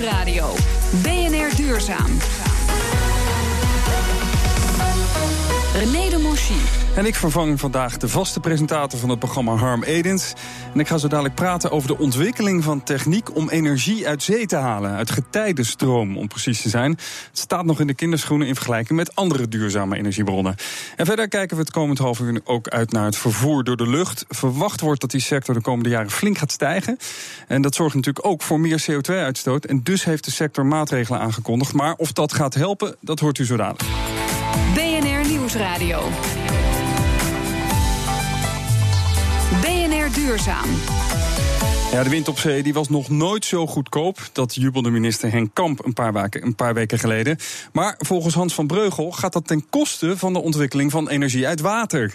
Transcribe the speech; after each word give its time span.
Nieuwsradio. 0.00 0.54
BNR 1.02 1.56
Duurzaam. 1.56 2.39
René 5.74 6.08
de 6.08 6.18
Monchy. 6.18 6.52
En 6.96 7.06
ik 7.06 7.14
vervang 7.14 7.60
vandaag 7.60 7.96
de 7.96 8.08
vaste 8.08 8.40
presentator 8.40 8.98
van 8.98 9.08
het 9.08 9.18
programma 9.18 9.54
Harm 9.54 9.82
Edens. 9.82 10.32
En 10.74 10.80
ik 10.80 10.88
ga 10.88 10.98
zo 10.98 11.08
dadelijk 11.08 11.34
praten 11.34 11.70
over 11.70 11.88
de 11.88 11.98
ontwikkeling 11.98 12.64
van 12.64 12.82
techniek 12.82 13.36
om 13.36 13.48
energie 13.48 14.08
uit 14.08 14.22
zee 14.22 14.46
te 14.46 14.56
halen. 14.56 14.90
Uit 14.90 15.10
getijdenstroom, 15.10 16.18
om 16.18 16.28
precies 16.28 16.62
te 16.62 16.68
zijn. 16.68 16.90
Het 16.90 17.38
staat 17.38 17.64
nog 17.64 17.80
in 17.80 17.86
de 17.86 17.94
kinderschoenen 17.94 18.46
in 18.46 18.54
vergelijking 18.54 18.98
met 18.98 19.14
andere 19.14 19.48
duurzame 19.48 19.96
energiebronnen. 19.96 20.54
En 20.96 21.06
verder 21.06 21.28
kijken 21.28 21.56
we 21.56 21.62
het 21.62 21.72
komend 21.72 21.98
half 21.98 22.20
uur 22.20 22.40
ook 22.44 22.68
uit 22.68 22.92
naar 22.92 23.04
het 23.04 23.16
vervoer 23.16 23.64
door 23.64 23.76
de 23.76 23.88
lucht. 23.88 24.24
Verwacht 24.28 24.80
wordt 24.80 25.00
dat 25.00 25.10
die 25.10 25.20
sector 25.20 25.54
de 25.54 25.60
komende 25.60 25.88
jaren 25.88 26.10
flink 26.10 26.38
gaat 26.38 26.52
stijgen. 26.52 26.96
En 27.46 27.62
dat 27.62 27.74
zorgt 27.74 27.94
natuurlijk 27.94 28.26
ook 28.26 28.42
voor 28.42 28.60
meer 28.60 28.84
CO2-uitstoot. 28.90 29.64
En 29.64 29.82
dus 29.82 30.04
heeft 30.04 30.24
de 30.24 30.30
sector 30.30 30.66
maatregelen 30.66 31.20
aangekondigd. 31.20 31.72
Maar 31.72 31.94
of 31.94 32.12
dat 32.12 32.32
gaat 32.32 32.54
helpen, 32.54 32.96
dat 33.00 33.20
hoort 33.20 33.38
u 33.38 33.44
zo 33.44 33.56
dadelijk. 33.56 33.84
BNR 39.60 40.12
Duurzaam. 40.14 40.68
Ja, 41.92 42.02
de 42.02 42.10
wind 42.10 42.28
op 42.28 42.38
zee 42.38 42.62
die 42.62 42.74
was 42.74 42.88
nog 42.88 43.08
nooit 43.08 43.44
zo 43.44 43.66
goedkoop. 43.66 44.18
Dat 44.32 44.54
jubelde 44.54 44.90
minister 44.90 45.30
Henk 45.30 45.50
Kamp 45.52 45.84
een 45.84 45.92
paar, 45.92 46.12
weken, 46.12 46.42
een 46.46 46.54
paar 46.54 46.74
weken 46.74 46.98
geleden. 46.98 47.36
Maar 47.72 47.94
volgens 47.98 48.34
Hans 48.34 48.54
van 48.54 48.66
Breugel 48.66 49.10
gaat 49.10 49.32
dat 49.32 49.46
ten 49.46 49.66
koste 49.70 50.16
van 50.16 50.32
de 50.32 50.38
ontwikkeling 50.38 50.90
van 50.90 51.08
energie 51.08 51.46
uit 51.46 51.60
water. 51.60 52.14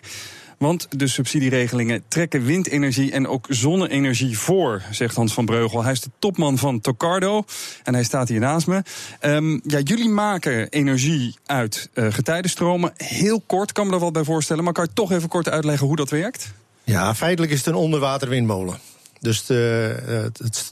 Want 0.58 0.88
de 0.90 1.08
subsidieregelingen 1.08 2.04
trekken 2.08 2.46
windenergie 2.46 3.12
en 3.12 3.28
ook 3.28 3.46
zonne-energie 3.50 4.40
voor, 4.40 4.82
zegt 4.92 5.16
Hans 5.16 5.34
van 5.34 5.46
Breugel. 5.46 5.84
Hij 5.84 5.92
is 5.92 6.02
de 6.02 6.10
topman 6.20 6.58
van 6.58 6.80
Tocardo 6.80 7.44
en 7.84 7.94
hij 7.94 8.04
staat 8.04 8.30
hier 8.30 8.40
naast 8.40 8.68
me. 8.68 8.84
Um, 9.22 9.62
ja, 9.64 9.80
jullie 9.80 10.10
maken 10.10 10.70
energie 10.70 11.36
uit 11.46 11.90
uh, 11.94 12.14
getijdenstromen. 12.14 12.94
Heel 12.98 13.44
kort, 13.46 13.72
kan 13.72 13.88
me 13.88 13.94
er 13.94 14.00
wel 14.00 14.12
bij 14.12 14.24
voorstellen. 14.24 14.64
Maar 14.64 14.74
kan 14.74 14.84
je 14.84 14.94
toch 14.94 15.12
even 15.12 15.30
kort 15.30 15.50
uitleggen 15.50 15.88
hoe 15.88 15.96
dat 15.96 16.10
werkt? 16.10 16.54
Ja, 16.84 17.16
feitelijk 17.16 17.52
is 17.52 17.58
het 17.58 17.68
een 17.68 17.76
onderwaterwindmolen. 17.76 18.78
Dus 19.20 19.46
de, 19.46 19.96
het, 20.06 20.38
het 20.38 20.72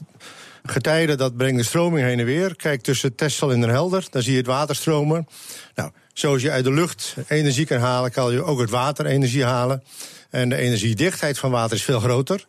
getijden 0.62 1.18
dat 1.18 1.36
brengt 1.36 1.58
de 1.58 1.64
stroming 1.64 2.06
heen 2.06 2.18
en 2.18 2.24
weer. 2.24 2.56
Kijk 2.56 2.82
tussen 2.82 3.14
Texel 3.14 3.52
en 3.52 3.60
Den 3.60 3.70
Helder, 3.70 4.06
dan 4.10 4.22
zie 4.22 4.32
je 4.32 4.38
het 4.38 4.46
water 4.46 4.74
stromen. 4.74 5.26
Nou, 5.74 5.90
zoals 6.14 6.42
je 6.42 6.50
uit 6.50 6.64
de 6.64 6.72
lucht 6.72 7.14
energie 7.28 7.66
kan 7.66 7.78
halen, 7.78 8.10
kan 8.10 8.32
je 8.32 8.42
ook 8.42 8.60
het 8.60 8.70
water 8.70 9.06
energie 9.06 9.44
halen. 9.44 9.82
En 10.30 10.48
de 10.48 10.56
energiedichtheid 10.56 11.38
van 11.38 11.50
water 11.50 11.76
is 11.76 11.82
veel 11.82 12.00
groter. 12.00 12.44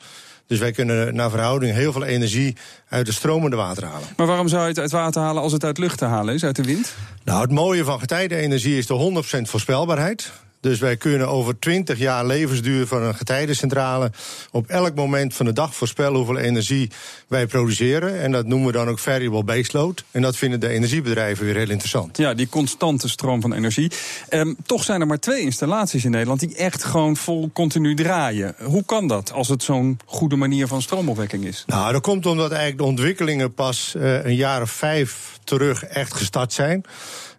Dus 0.47 0.59
wij 0.59 0.71
kunnen 0.71 1.15
naar 1.15 1.29
verhouding 1.29 1.73
heel 1.73 1.91
veel 1.91 2.03
energie 2.03 2.55
uit 2.89 3.07
het 3.07 3.15
stromende 3.15 3.55
water 3.55 3.83
halen. 3.83 4.07
Maar 4.17 4.27
waarom 4.27 4.47
zou 4.47 4.61
je 4.61 4.67
het 4.67 4.79
uit 4.79 4.91
water 4.91 5.21
halen 5.21 5.41
als 5.41 5.51
het 5.51 5.63
uit 5.63 5.77
lucht 5.77 5.97
te 5.97 6.05
halen 6.05 6.33
is, 6.33 6.43
uit 6.43 6.55
de 6.55 6.63
wind? 6.63 6.93
Nou, 7.23 7.41
het 7.41 7.51
mooie 7.51 7.83
van 7.83 7.99
getijdenenergie 7.99 8.77
is 8.77 8.87
de 8.87 9.23
100% 9.37 9.41
voorspelbaarheid. 9.41 10.31
Dus 10.59 10.79
wij 10.79 10.97
kunnen 10.97 11.27
over 11.27 11.59
20 11.59 11.97
jaar 11.97 12.25
levensduur 12.25 12.87
van 12.87 13.03
een 13.03 13.15
getijdencentrale 13.15 14.11
op 14.51 14.67
elk 14.67 14.95
moment 14.95 15.33
van 15.33 15.45
de 15.45 15.53
dag 15.53 15.75
voorspellen 15.75 16.17
hoeveel 16.17 16.37
energie 16.37 16.91
wij 17.27 17.47
produceren. 17.47 18.21
En 18.21 18.31
dat 18.31 18.45
noemen 18.45 18.67
we 18.67 18.73
dan 18.73 18.89
ook 18.89 18.99
variable 18.99 19.43
baseload. 19.43 20.03
En 20.11 20.21
dat 20.21 20.37
vinden 20.37 20.59
de 20.59 20.67
energiebedrijven 20.67 21.45
weer 21.45 21.55
heel 21.55 21.69
interessant. 21.69 22.17
Ja, 22.17 22.33
die 22.33 22.49
constante 22.49 23.09
stroom 23.09 23.41
van 23.41 23.53
energie. 23.53 23.91
Ehm, 24.29 24.53
toch 24.65 24.83
zijn 24.83 25.01
er 25.01 25.07
maar 25.07 25.19
twee 25.19 25.41
installaties 25.41 26.05
in 26.05 26.11
Nederland 26.11 26.39
die 26.39 26.55
echt 26.55 26.83
gewoon 26.83 27.15
vol 27.15 27.49
continu 27.53 27.95
draaien. 27.95 28.55
Hoe 28.63 28.85
kan 28.85 29.07
dat 29.07 29.31
als 29.31 29.47
het 29.47 29.63
zo'n 29.63 29.99
goede 30.05 30.35
manier 30.35 30.67
van 30.67 30.81
stroomopwekking 30.81 31.45
is? 31.45 31.63
Nou, 31.67 31.93
dat 31.93 32.01
komt 32.01 32.25
omdat 32.25 32.49
eigenlijk 32.49 32.79
de 32.81 32.87
ontwikkelingen 32.87 33.53
pas 33.53 33.93
uh, 33.97 34.25
een 34.25 34.35
jaar 34.35 34.61
of 34.61 34.71
vijf 34.71 35.39
terug 35.43 35.83
echt 35.83 36.13
gestart 36.13 36.53
zijn. 36.53 36.83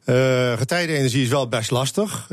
Uh, 0.07 0.59
getijdenenergie 0.59 1.23
is 1.23 1.29
wel 1.29 1.49
best 1.49 1.71
lastig. 1.71 2.27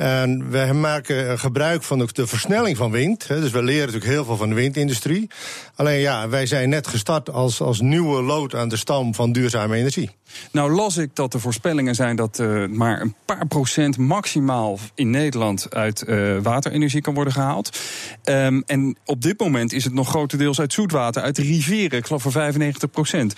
En 0.00 0.50
we 0.50 0.72
maken 0.72 1.38
gebruik 1.38 1.82
van 1.82 1.98
de 1.98 2.26
versnelling 2.26 2.76
van 2.76 2.90
wind. 2.90 3.28
Dus 3.28 3.50
we 3.50 3.62
leren 3.62 3.86
natuurlijk 3.86 4.12
heel 4.12 4.24
veel 4.24 4.36
van 4.36 4.48
de 4.48 4.54
windindustrie. 4.54 5.30
Alleen 5.74 5.98
ja, 5.98 6.28
wij 6.28 6.46
zijn 6.46 6.68
net 6.68 6.86
gestart 6.86 7.30
als, 7.30 7.60
als 7.60 7.80
nieuwe 7.80 8.22
lood 8.22 8.54
aan 8.54 8.68
de 8.68 8.76
stam 8.76 9.14
van 9.14 9.32
duurzame 9.32 9.76
energie. 9.76 10.10
Nou 10.52 10.72
las 10.72 10.96
ik 10.96 11.10
dat 11.14 11.32
de 11.32 11.38
voorspellingen 11.38 11.94
zijn 11.94 12.16
dat 12.16 12.38
uh, 12.38 12.66
maar 12.66 13.00
een 13.00 13.14
paar 13.24 13.46
procent 13.46 13.96
maximaal 13.98 14.78
in 14.94 15.10
Nederland 15.10 15.74
uit 15.74 16.04
uh, 16.06 16.38
waterenergie 16.42 17.00
kan 17.00 17.14
worden 17.14 17.32
gehaald. 17.32 17.78
Um, 18.24 18.62
en 18.66 18.96
op 19.04 19.22
dit 19.22 19.40
moment 19.40 19.72
is 19.72 19.84
het 19.84 19.92
nog 19.92 20.08
grotendeels 20.08 20.60
uit 20.60 20.72
zoetwater, 20.72 21.22
uit 21.22 21.38
rivieren, 21.38 21.98
ik 21.98 22.06
geloof 22.06 22.22
voor 22.22 22.32
95 22.32 22.90
procent. 22.90 23.34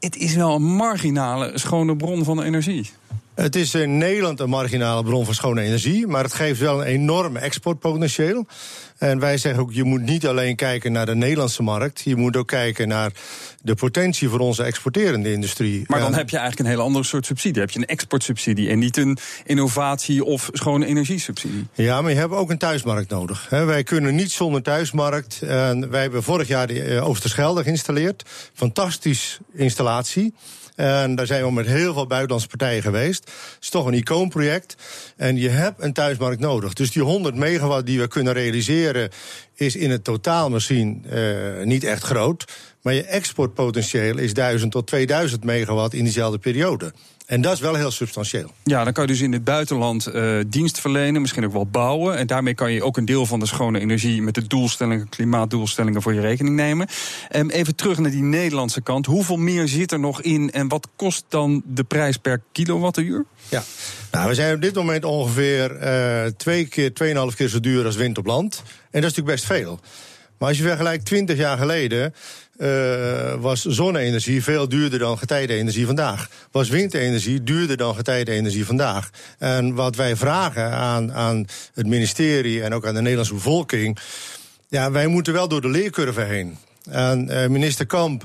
Het 0.00 0.16
is 0.16 0.34
wel 0.34 0.54
een 0.54 0.62
marginale 0.62 1.50
schone 1.54 1.96
bron 1.96 2.24
van 2.24 2.42
energie. 2.42 2.90
Het 3.36 3.56
is 3.56 3.74
in 3.74 3.98
Nederland 3.98 4.40
een 4.40 4.48
marginale 4.48 5.02
bron 5.02 5.24
van 5.24 5.34
schone 5.34 5.62
energie, 5.62 6.06
maar 6.06 6.22
het 6.22 6.34
geeft 6.34 6.60
wel 6.60 6.80
een 6.80 6.86
enorm 6.86 7.36
exportpotentieel. 7.36 8.46
En 8.98 9.18
wij 9.18 9.38
zeggen 9.38 9.62
ook, 9.62 9.72
je 9.72 9.84
moet 9.84 10.02
niet 10.02 10.26
alleen 10.26 10.56
kijken 10.56 10.92
naar 10.92 11.06
de 11.06 11.14
Nederlandse 11.14 11.62
markt, 11.62 12.00
je 12.04 12.16
moet 12.16 12.36
ook 12.36 12.46
kijken 12.46 12.88
naar 12.88 13.12
de 13.62 13.74
potentie 13.74 14.28
voor 14.28 14.38
onze 14.38 14.62
exporterende 14.62 15.32
industrie. 15.32 15.84
Maar 15.86 16.00
dan 16.00 16.14
heb 16.14 16.30
je 16.30 16.36
eigenlijk 16.36 16.68
een 16.68 16.74
hele 16.74 16.86
andere 16.86 17.04
soort 17.04 17.26
subsidie. 17.26 17.52
Dan 17.52 17.62
heb 17.62 17.70
je 17.70 17.78
een 17.78 17.86
exportsubsidie 17.86 18.68
en 18.68 18.78
niet 18.78 18.96
een 18.96 19.18
innovatie- 19.44 20.24
of 20.24 20.48
schone 20.52 20.86
energiesubsidie. 20.86 21.66
Ja, 21.74 22.02
maar 22.02 22.10
je 22.10 22.18
hebt 22.18 22.32
ook 22.32 22.50
een 22.50 22.58
thuismarkt 22.58 23.10
nodig. 23.10 23.46
Wij 23.48 23.82
kunnen 23.82 24.14
niet 24.14 24.30
zonder 24.30 24.62
thuismarkt. 24.62 25.38
Wij 25.40 26.00
hebben 26.00 26.22
vorig 26.22 26.48
jaar 26.48 26.66
de 26.66 27.00
Oosterschelde 27.00 27.62
geïnstalleerd. 27.62 28.22
Fantastisch 28.54 29.38
installatie. 29.52 30.34
En 30.76 31.14
daar 31.14 31.26
zijn 31.26 31.44
we 31.44 31.52
met 31.52 31.66
heel 31.66 31.92
veel 31.92 32.06
buitenlandse 32.06 32.48
partijen 32.48 32.82
geweest. 32.82 33.24
Het 33.24 33.56
is 33.60 33.68
toch 33.68 33.86
een 33.86 33.94
icoonproject. 33.94 34.76
En 35.16 35.36
je 35.36 35.48
hebt 35.48 35.82
een 35.82 35.92
thuismarkt 35.92 36.40
nodig. 36.40 36.72
Dus 36.72 36.90
die 36.90 37.02
100 37.02 37.34
megawatt 37.34 37.86
die 37.86 38.00
we 38.00 38.08
kunnen 38.08 38.32
realiseren, 38.32 39.10
is 39.54 39.76
in 39.76 39.90
het 39.90 40.04
totaal 40.04 40.50
misschien 40.50 41.04
uh, 41.12 41.62
niet 41.62 41.84
echt 41.84 42.02
groot. 42.02 42.44
Maar 42.82 42.94
je 42.94 43.04
exportpotentieel 43.04 44.18
is 44.18 44.34
1000 44.34 44.72
tot 44.72 44.86
2000 44.86 45.44
megawatt 45.44 45.94
in 45.94 46.04
diezelfde 46.04 46.38
periode. 46.38 46.92
En 47.26 47.40
dat 47.40 47.52
is 47.52 47.60
wel 47.60 47.74
heel 47.74 47.90
substantieel. 47.90 48.50
Ja, 48.64 48.84
dan 48.84 48.92
kan 48.92 49.06
je 49.06 49.12
dus 49.12 49.20
in 49.20 49.32
het 49.32 49.44
buitenland 49.44 50.08
uh, 50.08 50.40
dienst 50.46 50.80
verlenen, 50.80 51.20
misschien 51.20 51.44
ook 51.44 51.52
wel 51.52 51.66
bouwen. 51.66 52.16
En 52.16 52.26
daarmee 52.26 52.54
kan 52.54 52.72
je 52.72 52.82
ook 52.82 52.96
een 52.96 53.04
deel 53.04 53.26
van 53.26 53.40
de 53.40 53.46
schone 53.46 53.80
energie 53.80 54.22
met 54.22 54.34
de 54.34 54.46
doelstellingen, 54.46 55.08
klimaatdoelstellingen 55.08 56.02
voor 56.02 56.14
je 56.14 56.20
rekening 56.20 56.56
nemen. 56.56 56.88
Um, 57.36 57.50
even 57.50 57.74
terug 57.74 57.98
naar 57.98 58.10
die 58.10 58.22
Nederlandse 58.22 58.80
kant. 58.80 59.06
Hoeveel 59.06 59.36
meer 59.36 59.68
zit 59.68 59.92
er 59.92 60.00
nog 60.00 60.22
in 60.22 60.52
en 60.52 60.68
wat 60.68 60.88
kost 60.96 61.24
dan 61.28 61.62
de 61.64 61.84
prijs 61.84 62.16
per 62.16 62.42
kilowattuur? 62.52 63.24
Ja, 63.48 63.62
nou, 64.10 64.28
we 64.28 64.34
zijn 64.34 64.54
op 64.54 64.60
dit 64.60 64.74
moment 64.74 65.04
ongeveer 65.04 65.82
uh, 65.82 66.30
twee 66.36 66.66
keer, 66.66 66.94
tweeënhalf 66.94 67.34
keer 67.34 67.48
zo 67.48 67.60
duur 67.60 67.84
als 67.84 67.96
wind 67.96 68.18
op 68.18 68.26
land. 68.26 68.62
En 68.64 69.00
dat 69.00 69.10
is 69.10 69.16
natuurlijk 69.16 69.36
best 69.36 69.46
veel. 69.46 69.80
Maar 70.38 70.48
als 70.48 70.58
je 70.58 70.64
vergelijkt 70.64 71.04
20 71.04 71.36
jaar 71.36 71.58
geleden, 71.58 72.14
uh, 72.58 73.34
was 73.34 73.64
zonne-energie 73.64 74.42
veel 74.42 74.68
duurder 74.68 74.98
dan 74.98 75.18
getijdenenergie 75.18 75.86
vandaag. 75.86 76.28
Was 76.50 76.68
windenergie 76.68 77.42
duurder 77.42 77.76
dan 77.76 77.94
getijdenenergie 77.94 78.66
vandaag. 78.66 79.10
En 79.38 79.74
wat 79.74 79.96
wij 79.96 80.16
vragen 80.16 80.70
aan, 80.70 81.12
aan 81.12 81.46
het 81.74 81.86
ministerie 81.86 82.62
en 82.62 82.74
ook 82.74 82.86
aan 82.86 82.94
de 82.94 83.00
Nederlandse 83.00 83.34
bevolking. 83.34 83.98
Ja, 84.68 84.90
wij 84.90 85.06
moeten 85.06 85.32
wel 85.32 85.48
door 85.48 85.60
de 85.60 85.68
leercurve 85.68 86.20
heen. 86.20 86.56
En 86.90 87.28
uh, 87.30 87.46
minister 87.46 87.86
Kamp 87.86 88.24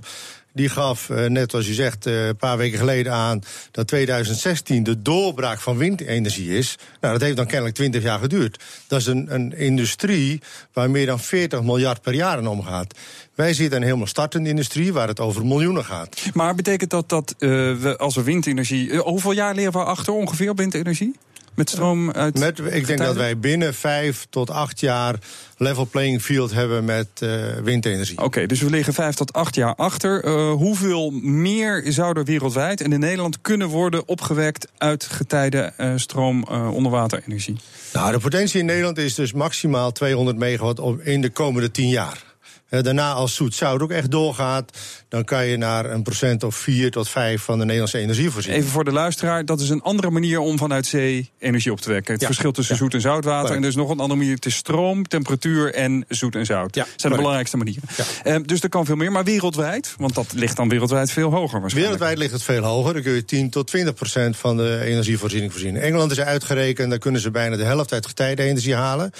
die 0.53 0.69
gaf, 0.69 1.09
uh, 1.09 1.25
net 1.25 1.53
als 1.53 1.67
u 1.67 1.73
zegt, 1.73 2.07
uh, 2.07 2.27
een 2.27 2.35
paar 2.35 2.57
weken 2.57 2.79
geleden 2.79 3.13
aan 3.13 3.41
dat 3.71 3.87
2016 3.87 4.83
de 4.83 5.01
doorbraak 5.01 5.59
van 5.59 5.77
windenergie 5.77 6.57
is. 6.57 6.77
Nou, 7.01 7.13
dat 7.13 7.21
heeft 7.21 7.37
dan 7.37 7.45
kennelijk 7.45 7.75
20 7.75 8.03
jaar 8.03 8.19
geduurd. 8.19 8.63
Dat 8.87 8.99
is 8.99 9.05
een, 9.05 9.33
een 9.33 9.57
industrie 9.57 10.41
waar 10.73 10.89
meer 10.89 11.05
dan 11.05 11.19
40 11.19 11.61
miljard 11.61 12.01
per 12.01 12.13
jaar 12.13 12.37
in 12.37 12.47
omgaat. 12.47 12.95
Wij 13.35 13.53
zitten 13.53 13.77
een 13.77 13.85
helemaal 13.85 14.07
startende 14.07 14.49
industrie 14.49 14.93
waar 14.93 15.07
het 15.07 15.19
over 15.19 15.45
miljoenen 15.45 15.85
gaat. 15.85 16.21
Maar 16.33 16.55
betekent 16.55 16.89
dat 16.89 17.09
dat 17.09 17.35
uh, 17.39 17.49
we, 17.77 17.97
als 17.97 18.15
we 18.15 18.23
windenergie. 18.23 18.97
hoeveel 18.97 19.31
jaar 19.31 19.55
leren 19.55 19.71
we 19.71 19.83
achter 19.83 20.13
ongeveer 20.13 20.55
windenergie? 20.55 21.15
Met 21.55 21.69
stroom 21.69 22.11
uit. 22.11 22.39
Met, 22.39 22.59
ik 22.59 22.87
denk 22.87 22.99
dat 22.99 23.15
wij 23.15 23.37
binnen 23.37 23.73
vijf 23.73 24.27
tot 24.29 24.49
acht 24.49 24.79
jaar 24.79 25.15
level 25.57 25.85
playing 25.85 26.21
field 26.21 26.51
hebben 26.51 26.85
met 26.85 27.07
uh, 27.19 27.45
windenergie. 27.63 28.17
Oké, 28.17 28.25
okay, 28.25 28.45
dus 28.45 28.61
we 28.61 28.69
liggen 28.69 28.93
vijf 28.93 29.15
tot 29.15 29.33
acht 29.33 29.55
jaar 29.55 29.75
achter. 29.75 30.25
Uh, 30.25 30.51
hoeveel 30.51 31.09
meer 31.11 31.83
zou 31.85 32.17
er 32.17 32.23
wereldwijd 32.23 32.81
en 32.81 32.93
in 32.93 32.99
Nederland 32.99 33.41
kunnen 33.41 33.67
worden 33.67 34.07
opgewekt 34.07 34.67
uit 34.77 35.03
getijden 35.03 35.73
uh, 35.77 35.93
stroom 35.95 36.43
onderwaterenergie? 36.49 37.57
Nou, 37.93 38.11
de 38.11 38.19
potentie 38.19 38.59
in 38.59 38.65
Nederland 38.65 38.97
is 38.97 39.15
dus 39.15 39.33
maximaal 39.33 39.91
200 39.91 40.37
megawatt 40.37 40.81
in 41.03 41.21
de 41.21 41.29
komende 41.29 41.71
tien 41.71 41.89
jaar. 41.89 42.30
Daarna 42.79 43.13
als 43.13 43.35
zoet-zout 43.35 43.81
ook 43.81 43.91
echt 43.91 44.11
doorgaat, 44.11 44.77
dan 45.09 45.23
kan 45.23 45.45
je 45.45 45.57
naar 45.57 45.91
een 45.91 46.03
procent 46.03 46.43
of 46.43 46.55
4 46.55 46.91
tot 46.91 47.09
5 47.09 47.41
van 47.41 47.57
de 47.57 47.63
Nederlandse 47.63 47.97
energievoorziening. 47.97 48.61
Even 48.61 48.73
voor 48.73 48.83
de 48.83 48.91
luisteraar, 48.91 49.45
dat 49.45 49.59
is 49.59 49.69
een 49.69 49.81
andere 49.81 50.09
manier 50.09 50.39
om 50.39 50.57
vanuit 50.57 50.85
zee 50.85 51.29
energie 51.39 51.71
op 51.71 51.81
te 51.81 51.89
wekken. 51.89 52.13
Het 52.13 52.25
verschil 52.25 52.51
tussen 52.51 52.75
zoet 52.75 52.93
en 52.93 53.01
zoutwater. 53.01 53.55
En 53.55 53.61
dus 53.61 53.75
nog 53.75 53.89
een 53.89 53.99
andere 53.99 54.19
manier. 54.19 54.35
Het 54.35 54.45
is 54.45 54.55
stroom, 54.55 55.07
temperatuur 55.07 55.73
en 55.73 56.05
zoet 56.07 56.35
en 56.35 56.45
zout. 56.45 56.73
Dat 56.73 56.87
zijn 56.95 57.11
de 57.11 57.17
belangrijkste 57.17 57.57
manieren. 57.57 57.83
Uh, 58.23 58.35
dus 58.45 58.61
er 58.61 58.69
kan 58.69 58.85
veel 58.85 58.95
meer. 58.95 59.11
Maar 59.11 59.23
wereldwijd, 59.23 59.95
want 59.97 60.15
dat 60.15 60.33
ligt 60.33 60.55
dan 60.55 60.69
wereldwijd 60.69 61.11
veel 61.11 61.31
hoger 61.31 61.61
waarschijnlijk. 61.61 61.73
Wereldwijd 61.73 62.17
ligt 62.17 62.31
het 62.31 62.43
veel 62.43 62.63
hoger. 62.63 62.93
Dan 62.93 63.01
kun 63.01 63.11
je 63.11 63.25
10 63.25 63.49
tot 63.49 63.67
20 63.67 63.93
procent 63.93 64.37
van 64.37 64.57
de 64.57 64.79
energievoorziening 64.83 65.51
voorzien. 65.51 65.77
Engeland 65.77 66.11
is 66.11 66.19
uitgerekend, 66.19 66.89
daar 66.89 66.99
kunnen 66.99 67.21
ze 67.21 67.31
bijna 67.31 67.55
de 67.55 67.63
helft 67.63 67.93
uit 67.93 68.05
getijdenenergie 68.05 68.75
halen. 68.75 69.11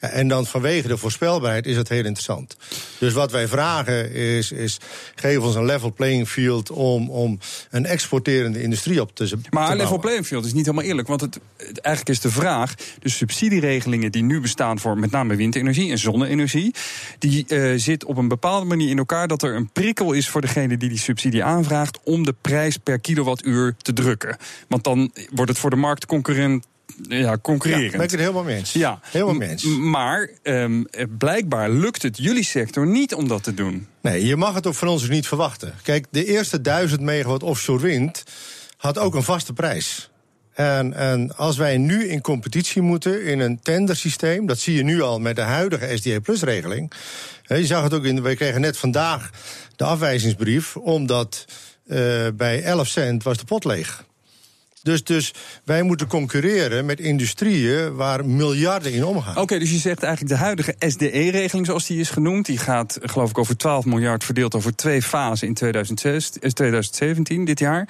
Ja, 0.00 0.08
en 0.08 0.28
dan 0.28 0.46
vanwege 0.46 0.88
de 0.88 0.96
voorspelbaarheid 0.96 1.66
is 1.66 1.76
het 1.76 1.88
heel 1.88 2.04
interessant. 2.04 2.56
Dus 2.98 3.12
wat 3.12 3.30
wij 3.30 3.48
vragen 3.48 4.12
is, 4.12 4.52
is 4.52 4.78
geef 5.14 5.38
ons 5.38 5.54
een 5.54 5.64
level 5.64 5.92
playing 5.92 6.28
field 6.28 6.70
om, 6.70 7.10
om 7.10 7.38
een 7.70 7.86
exporterende 7.86 8.62
industrie 8.62 9.00
op 9.00 9.14
te, 9.14 9.38
Maar 9.50 9.70
een 9.70 9.76
level 9.76 9.98
playing 9.98 10.26
field 10.26 10.44
is 10.44 10.52
niet 10.52 10.66
helemaal 10.66 10.86
eerlijk. 10.86 11.08
Want 11.08 11.20
het, 11.20 11.40
het, 11.56 11.78
eigenlijk 11.78 12.16
is 12.16 12.22
de 12.22 12.30
vraag, 12.30 12.74
de 12.98 13.08
subsidieregelingen 13.08 14.12
die 14.12 14.22
nu 14.22 14.40
bestaan 14.40 14.78
voor 14.78 14.98
met 14.98 15.10
name 15.10 15.36
windenergie 15.36 15.90
en 15.90 15.98
zonne-energie, 15.98 16.74
die 17.18 17.44
uh, 17.48 17.78
zit 17.78 18.04
op 18.04 18.16
een 18.16 18.28
bepaalde 18.28 18.66
manier 18.66 18.90
in 18.90 18.98
elkaar 18.98 19.28
dat 19.28 19.42
er 19.42 19.54
een 19.54 19.70
prikkel 19.70 20.12
is 20.12 20.28
voor 20.28 20.40
degene 20.40 20.76
die 20.76 20.88
die 20.88 20.98
subsidie 20.98 21.44
aanvraagt 21.44 21.98
om 22.04 22.24
de 22.24 22.34
prijs 22.40 22.76
per 22.76 23.00
kilowattuur 23.00 23.74
te 23.78 23.92
drukken. 23.92 24.36
Want 24.68 24.84
dan 24.84 25.12
wordt 25.30 25.50
het 25.50 25.60
voor 25.60 25.70
de 25.70 25.76
marktconcurrent 25.76 26.66
ja, 27.08 27.38
concurreren. 27.42 27.84
Ja, 27.84 27.90
ben 27.90 28.00
ik 28.00 28.10
het 28.10 28.20
helemaal 28.20 28.42
mee 28.42 28.56
eens. 28.56 28.72
Ja. 28.72 29.00
Helemaal 29.02 29.34
mee 29.34 29.48
eens. 29.48 29.64
Maar 29.64 30.30
um, 30.42 30.86
blijkbaar 31.18 31.70
lukt 31.70 32.02
het 32.02 32.16
jullie 32.16 32.44
sector 32.44 32.86
niet 32.86 33.14
om 33.14 33.28
dat 33.28 33.42
te 33.42 33.54
doen. 33.54 33.86
Nee, 34.00 34.26
je 34.26 34.36
mag 34.36 34.54
het 34.54 34.66
ook 34.66 34.74
van 34.74 34.88
ons 34.88 35.00
dus 35.00 35.10
niet 35.10 35.26
verwachten. 35.26 35.74
Kijk, 35.82 36.06
de 36.10 36.24
eerste 36.24 36.60
1000 36.60 37.00
megawatt 37.00 37.42
offshore 37.42 37.80
wind 37.80 38.24
had 38.76 38.98
ook 38.98 39.14
een 39.14 39.22
vaste 39.22 39.52
prijs. 39.52 40.10
En, 40.54 40.94
en, 40.94 41.36
als 41.36 41.56
wij 41.56 41.76
nu 41.76 42.08
in 42.08 42.20
competitie 42.20 42.82
moeten 42.82 43.24
in 43.24 43.40
een 43.40 43.60
tendersysteem, 43.60 44.46
dat 44.46 44.58
zie 44.58 44.74
je 44.74 44.82
nu 44.82 45.02
al 45.02 45.20
met 45.20 45.36
de 45.36 45.42
huidige 45.42 45.96
SDA 45.96 46.20
Plus 46.20 46.42
regeling. 46.42 46.92
Je 47.42 47.66
zag 47.66 47.82
het 47.82 47.94
ook 47.94 48.04
in, 48.04 48.22
we 48.22 48.36
kregen 48.36 48.60
net 48.60 48.78
vandaag 48.78 49.30
de 49.76 49.84
afwijzingsbrief, 49.84 50.76
omdat 50.76 51.44
uh, 51.86 52.26
bij 52.34 52.62
11 52.62 52.86
cent 52.86 53.22
was 53.22 53.38
de 53.38 53.44
pot 53.44 53.64
leeg. 53.64 54.04
Dus, 54.88 55.04
dus 55.04 55.34
wij 55.64 55.82
moeten 55.82 56.06
concurreren 56.06 56.86
met 56.86 57.00
industrieën 57.00 57.94
waar 57.94 58.26
miljarden 58.26 58.92
in 58.92 59.04
omgaan. 59.04 59.36
Oké, 59.36 59.58
dus 59.58 59.70
je 59.70 59.78
zegt 59.78 60.02
eigenlijk 60.02 60.34
de 60.34 60.40
huidige 60.40 60.74
SDE-regeling, 60.78 61.66
zoals 61.66 61.86
die 61.86 62.00
is 62.00 62.10
genoemd, 62.10 62.46
die 62.46 62.58
gaat 62.58 62.98
geloof 63.02 63.30
ik 63.30 63.38
over 63.38 63.56
12 63.56 63.84
miljard 63.84 64.24
verdeeld 64.24 64.54
over 64.54 64.76
twee 64.76 65.02
fasen 65.02 65.48
in 65.48 65.54
2006, 65.54 66.30
2017, 66.30 67.40
eh, 67.40 67.46
dit 67.46 67.58
jaar. 67.58 67.88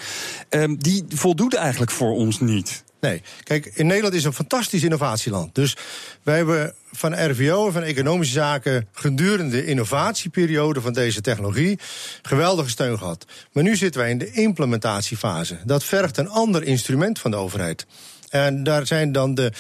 Um, 0.51 0.79
die 0.79 1.05
voldoet 1.09 1.55
eigenlijk 1.55 1.91
voor 1.91 2.13
ons 2.13 2.41
niet. 2.41 2.85
Nee, 3.01 3.23
kijk, 3.43 3.71
in 3.75 3.87
Nederland 3.87 4.15
is 4.15 4.25
een 4.25 4.33
fantastisch 4.33 4.83
innovatieland. 4.83 5.55
Dus 5.55 5.77
wij 6.23 6.37
hebben 6.37 6.75
van 6.93 7.31
RVO 7.31 7.67
en 7.67 7.73
van 7.73 7.83
Economische 7.83 8.33
Zaken 8.33 8.89
gedurende 8.93 9.57
de 9.57 9.65
innovatieperiode 9.65 10.81
van 10.81 10.93
deze 10.93 11.21
technologie 11.21 11.79
geweldige 12.23 12.69
steun 12.69 12.99
gehad. 12.99 13.27
Maar 13.53 13.63
nu 13.63 13.77
zitten 13.77 14.01
wij 14.01 14.11
in 14.11 14.19
de 14.19 14.31
implementatiefase. 14.31 15.59
Dat 15.65 15.85
vergt 15.85 16.17
een 16.17 16.29
ander 16.29 16.63
instrument 16.63 17.19
van 17.19 17.31
de 17.31 17.37
overheid. 17.37 17.87
En 18.29 18.63
daar 18.63 18.87
zijn 18.87 19.13
dan 19.13 19.35
de, 19.35 19.53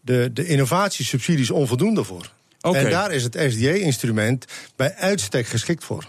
de, 0.00 0.30
de 0.32 0.46
innovatiesubsidies 0.46 1.50
onvoldoende 1.50 2.04
voor. 2.04 2.32
Okay. 2.60 2.84
En 2.84 2.90
daar 2.90 3.12
is 3.12 3.22
het 3.22 3.38
SDA-instrument 3.48 4.44
bij 4.76 4.94
uitstek 4.94 5.46
geschikt 5.46 5.84
voor 5.84 6.08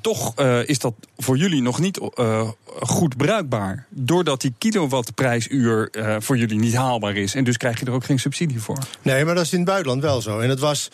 toch 0.00 0.32
uh, 0.40 0.68
is 0.68 0.78
dat 0.78 0.94
voor 1.16 1.36
jullie 1.36 1.62
nog 1.62 1.80
niet 1.80 2.00
uh, 2.14 2.48
goed 2.80 3.16
bruikbaar. 3.16 3.86
Doordat 3.88 4.40
die 4.40 4.54
kilowattprijsuur 4.58 5.88
uh, 5.92 6.16
voor 6.18 6.36
jullie 6.36 6.58
niet 6.58 6.74
haalbaar 6.74 7.16
is. 7.16 7.34
En 7.34 7.44
dus 7.44 7.56
krijg 7.56 7.80
je 7.80 7.86
er 7.86 7.92
ook 7.92 8.04
geen 8.04 8.18
subsidie 8.18 8.60
voor. 8.60 8.78
Nee, 9.02 9.24
maar 9.24 9.34
dat 9.34 9.44
is 9.44 9.52
in 9.52 9.58
het 9.58 9.68
buitenland 9.68 10.02
wel 10.02 10.20
zo. 10.20 10.38
En 10.40 10.48
dat 10.48 10.58
was 10.58 10.90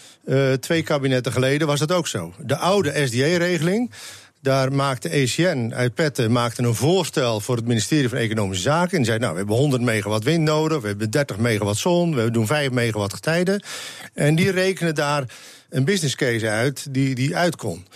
twee 0.60 0.82
kabinetten 0.82 1.32
geleden 1.32 1.66
was 1.66 1.78
dat 1.78 1.92
ook 1.92 2.06
zo. 2.06 2.32
De 2.38 2.56
oude 2.56 3.06
SDA-regeling. 3.06 3.90
Daar 4.42 4.72
maakte 4.72 5.08
ECN 5.08 5.72
uit 5.74 5.94
Petten 5.94 6.32
maakte 6.32 6.62
een 6.62 6.74
voorstel 6.74 7.40
voor 7.40 7.56
het 7.56 7.66
ministerie 7.66 8.08
van 8.08 8.18
Economische 8.18 8.62
Zaken. 8.62 8.98
En 8.98 9.04
zei: 9.04 9.18
Nou, 9.18 9.32
we 9.32 9.38
hebben 9.38 9.56
100 9.56 9.82
megawatt 9.82 10.24
wind 10.24 10.44
nodig, 10.44 10.80
we 10.80 10.88
hebben 10.88 11.10
30 11.10 11.38
megawatt 11.38 11.78
zon, 11.78 12.14
we 12.14 12.30
doen 12.30 12.46
5 12.46 12.70
megawatt 12.70 13.14
getijden. 13.14 13.62
En 14.14 14.34
die 14.34 14.50
rekenen 14.50 14.94
daar 14.94 15.24
een 15.68 15.84
business 15.84 16.14
case 16.14 16.48
uit 16.48 16.86
die, 16.94 17.14
die 17.14 17.36
uit 17.36 17.56
kon. 17.56 17.86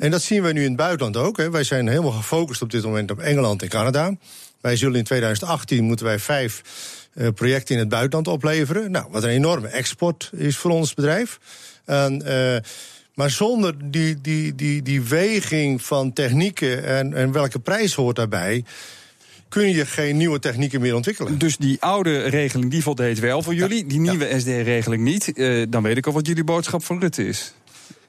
En 0.00 0.10
dat 0.10 0.22
zien 0.22 0.42
we 0.42 0.52
nu 0.52 0.60
in 0.60 0.68
het 0.68 0.76
buitenland 0.76 1.16
ook. 1.16 1.36
Hè. 1.36 1.50
Wij 1.50 1.64
zijn 1.64 1.88
helemaal 1.88 2.10
gefocust 2.10 2.62
op 2.62 2.70
dit 2.70 2.82
moment 2.82 3.10
op 3.10 3.18
Engeland 3.18 3.62
en 3.62 3.68
Canada. 3.68 4.14
Wij 4.60 4.76
zullen 4.76 4.98
in 4.98 5.04
2018 5.04 5.84
moeten 5.84 6.06
wij 6.06 6.18
vijf 6.18 6.62
uh, 7.14 7.28
projecten 7.34 7.74
in 7.74 7.80
het 7.80 7.88
buitenland 7.88 8.28
opleveren. 8.28 8.90
Nou, 8.90 9.06
wat 9.10 9.22
een 9.22 9.30
enorme 9.30 9.68
export 9.68 10.30
is 10.34 10.56
voor 10.56 10.70
ons 10.70 10.94
bedrijf. 10.94 11.38
En, 11.84 12.22
uh, 12.26 12.56
maar 13.14 13.30
zonder 13.30 13.74
die, 13.90 14.20
die, 14.20 14.54
die, 14.54 14.82
die 14.82 15.02
weging 15.02 15.82
van 15.82 16.12
technieken 16.12 16.84
en, 16.84 17.14
en 17.14 17.32
welke 17.32 17.58
prijs 17.58 17.94
hoort 17.94 18.16
daarbij 18.16 18.64
kun 19.48 19.68
je 19.68 19.86
geen 19.86 20.16
nieuwe 20.16 20.38
technieken 20.38 20.80
meer 20.80 20.94
ontwikkelen. 20.94 21.38
Dus 21.38 21.56
die 21.56 21.76
oude 21.80 22.22
regeling 22.22 22.70
die 22.70 22.82
voldeed 22.82 23.18
wel 23.18 23.42
voor 23.42 23.54
jullie, 23.54 23.86
die 23.86 24.00
nieuwe 24.00 24.28
ja. 24.28 24.38
SD-regeling 24.38 25.02
niet. 25.02 25.32
Uh, 25.34 25.66
dan 25.68 25.82
weet 25.82 25.96
ik 25.96 26.06
al 26.06 26.12
wat 26.12 26.26
jullie 26.26 26.44
boodschap 26.44 26.84
van 26.84 27.00
Rutte 27.00 27.26
is. 27.26 27.54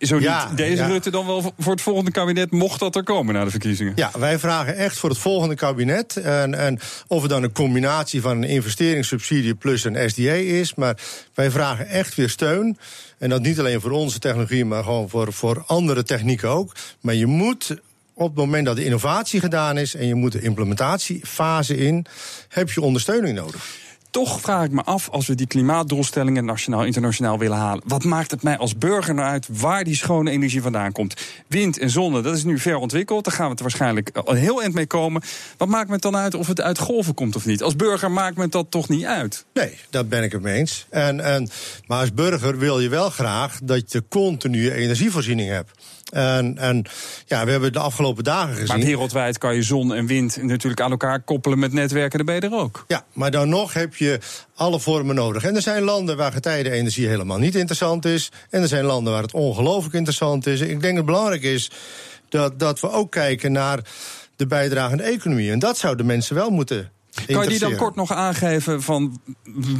Ook 0.09 0.21
ja, 0.21 0.47
niet 0.47 0.57
deze 0.57 0.85
Rutte 0.85 1.11
dan 1.11 1.25
wel 1.25 1.53
voor 1.57 1.71
het 1.71 1.81
volgende 1.81 2.11
kabinet, 2.11 2.51
mocht 2.51 2.79
dat 2.79 2.95
er 2.95 3.03
komen 3.03 3.33
na 3.33 3.43
de 3.43 3.49
verkiezingen? 3.49 3.93
Ja, 3.95 4.11
wij 4.19 4.39
vragen 4.39 4.75
echt 4.77 4.97
voor 4.97 5.09
het 5.09 5.17
volgende 5.17 5.55
kabinet. 5.55 6.17
En, 6.17 6.53
en 6.53 6.79
of 7.07 7.21
het 7.21 7.31
dan 7.31 7.43
een 7.43 7.51
combinatie 7.51 8.21
van 8.21 8.37
een 8.37 8.49
investeringssubsidie 8.49 9.55
plus 9.55 9.83
een 9.83 10.09
SDA 10.09 10.33
is. 10.33 10.75
Maar 10.75 10.97
wij 11.33 11.51
vragen 11.51 11.87
echt 11.87 12.15
weer 12.15 12.29
steun. 12.29 12.77
En 13.17 13.29
dat 13.29 13.41
niet 13.41 13.59
alleen 13.59 13.81
voor 13.81 13.91
onze 13.91 14.19
technologie, 14.19 14.65
maar 14.65 14.83
gewoon 14.83 15.09
voor, 15.09 15.33
voor 15.33 15.63
andere 15.67 16.03
technieken 16.03 16.49
ook. 16.49 16.75
Maar 16.99 17.15
je 17.15 17.25
moet 17.25 17.75
op 18.13 18.27
het 18.27 18.35
moment 18.35 18.65
dat 18.65 18.75
de 18.75 18.85
innovatie 18.85 19.39
gedaan 19.39 19.77
is 19.77 19.95
en 19.95 20.07
je 20.07 20.15
moet 20.15 20.31
de 20.31 20.41
implementatiefase 20.41 21.77
in, 21.77 22.05
heb 22.49 22.69
je 22.69 22.81
ondersteuning 22.81 23.35
nodig 23.35 23.79
toch 24.11 24.41
vraag 24.41 24.65
ik 24.65 24.71
me 24.71 24.83
af, 24.83 25.09
als 25.09 25.27
we 25.27 25.35
die 25.35 25.47
klimaatdoelstellingen 25.47 26.45
nationaal 26.45 26.85
internationaal 26.85 27.37
willen 27.37 27.57
halen, 27.57 27.83
wat 27.85 28.03
maakt 28.03 28.31
het 28.31 28.43
mij 28.43 28.57
als 28.57 28.77
burger 28.77 29.13
nou 29.13 29.27
uit 29.27 29.47
waar 29.51 29.83
die 29.83 29.95
schone 29.95 30.31
energie 30.31 30.61
vandaan 30.61 30.91
komt? 30.91 31.21
Wind 31.47 31.77
en 31.77 31.89
zonne, 31.89 32.21
dat 32.21 32.35
is 32.35 32.43
nu 32.43 32.59
ver 32.59 32.75
ontwikkeld, 32.75 33.23
daar 33.23 33.33
gaan 33.33 33.45
we 33.45 33.51
het 33.51 33.61
waarschijnlijk 33.61 34.09
al 34.17 34.33
heel 34.33 34.61
eind 34.61 34.73
mee 34.73 34.87
komen. 34.87 35.21
Wat 35.57 35.67
maakt 35.67 35.87
me 35.87 35.93
het 35.93 36.01
dan 36.01 36.15
uit 36.15 36.33
of 36.33 36.47
het 36.47 36.61
uit 36.61 36.77
golven 36.77 37.13
komt 37.13 37.35
of 37.35 37.45
niet? 37.45 37.63
Als 37.63 37.75
burger 37.75 38.11
maakt 38.11 38.37
me 38.37 38.47
dat 38.47 38.71
toch 38.71 38.89
niet 38.89 39.05
uit? 39.05 39.45
Nee, 39.53 39.77
dat 39.89 40.09
ben 40.09 40.23
ik 40.23 40.31
het 40.31 40.41
mee 40.41 40.57
eens. 40.57 40.85
En, 40.89 41.19
en, 41.19 41.49
maar 41.87 41.99
als 41.99 42.13
burger 42.13 42.57
wil 42.57 42.79
je 42.79 42.89
wel 42.89 43.09
graag 43.09 43.59
dat 43.63 43.91
je 43.91 44.03
continue 44.09 44.73
energievoorziening 44.73 45.49
hebt. 45.49 45.71
En, 46.11 46.57
en 46.57 46.85
ja, 47.25 47.45
we 47.45 47.51
hebben 47.51 47.73
de 47.73 47.79
afgelopen 47.79 48.23
dagen 48.23 48.53
gezien. 48.53 48.77
Maar 48.77 48.85
wereldwijd 48.85 49.37
kan 49.37 49.55
je 49.55 49.63
zon 49.63 49.93
en 49.93 50.05
wind 50.05 50.43
natuurlijk 50.43 50.81
aan 50.81 50.91
elkaar 50.91 51.21
koppelen 51.21 51.59
met 51.59 51.73
netwerken, 51.73 52.17
dan 52.17 52.25
ben 52.25 52.35
je 52.35 52.55
er 52.55 52.61
ook. 52.61 52.85
Ja, 52.87 53.05
maar 53.13 53.31
dan 53.31 53.49
nog 53.49 53.73
heb 53.73 53.95
je 53.95 54.19
alle 54.55 54.79
vormen 54.79 55.15
nodig. 55.15 55.43
En 55.43 55.55
er 55.55 55.61
zijn 55.61 55.83
landen 55.83 56.17
waar 56.17 56.31
getijdenenergie 56.31 57.07
helemaal 57.07 57.37
niet 57.37 57.55
interessant 57.55 58.05
is. 58.05 58.31
En 58.49 58.61
er 58.61 58.67
zijn 58.67 58.83
landen 58.83 59.13
waar 59.13 59.21
het 59.21 59.33
ongelooflijk 59.33 59.93
interessant 59.95 60.45
is. 60.47 60.59
Ik 60.59 60.67
denk 60.67 60.81
dat 60.81 60.95
het 60.95 61.05
belangrijk 61.05 61.43
is 61.43 61.71
dat, 62.29 62.59
dat 62.59 62.79
we 62.79 62.91
ook 62.91 63.11
kijken 63.11 63.51
naar 63.51 63.79
de 64.35 64.47
bijdrage 64.47 64.91
aan 64.91 64.97
de 64.97 65.03
economie. 65.03 65.51
En 65.51 65.59
dat 65.59 65.77
zouden 65.77 66.05
mensen 66.05 66.35
wel 66.35 66.49
moeten 66.49 66.91
kan 67.25 67.43
je 67.43 67.49
die 67.49 67.59
dan 67.59 67.75
kort 67.75 67.95
nog 67.95 68.13
aangeven 68.13 68.81
van 68.81 69.21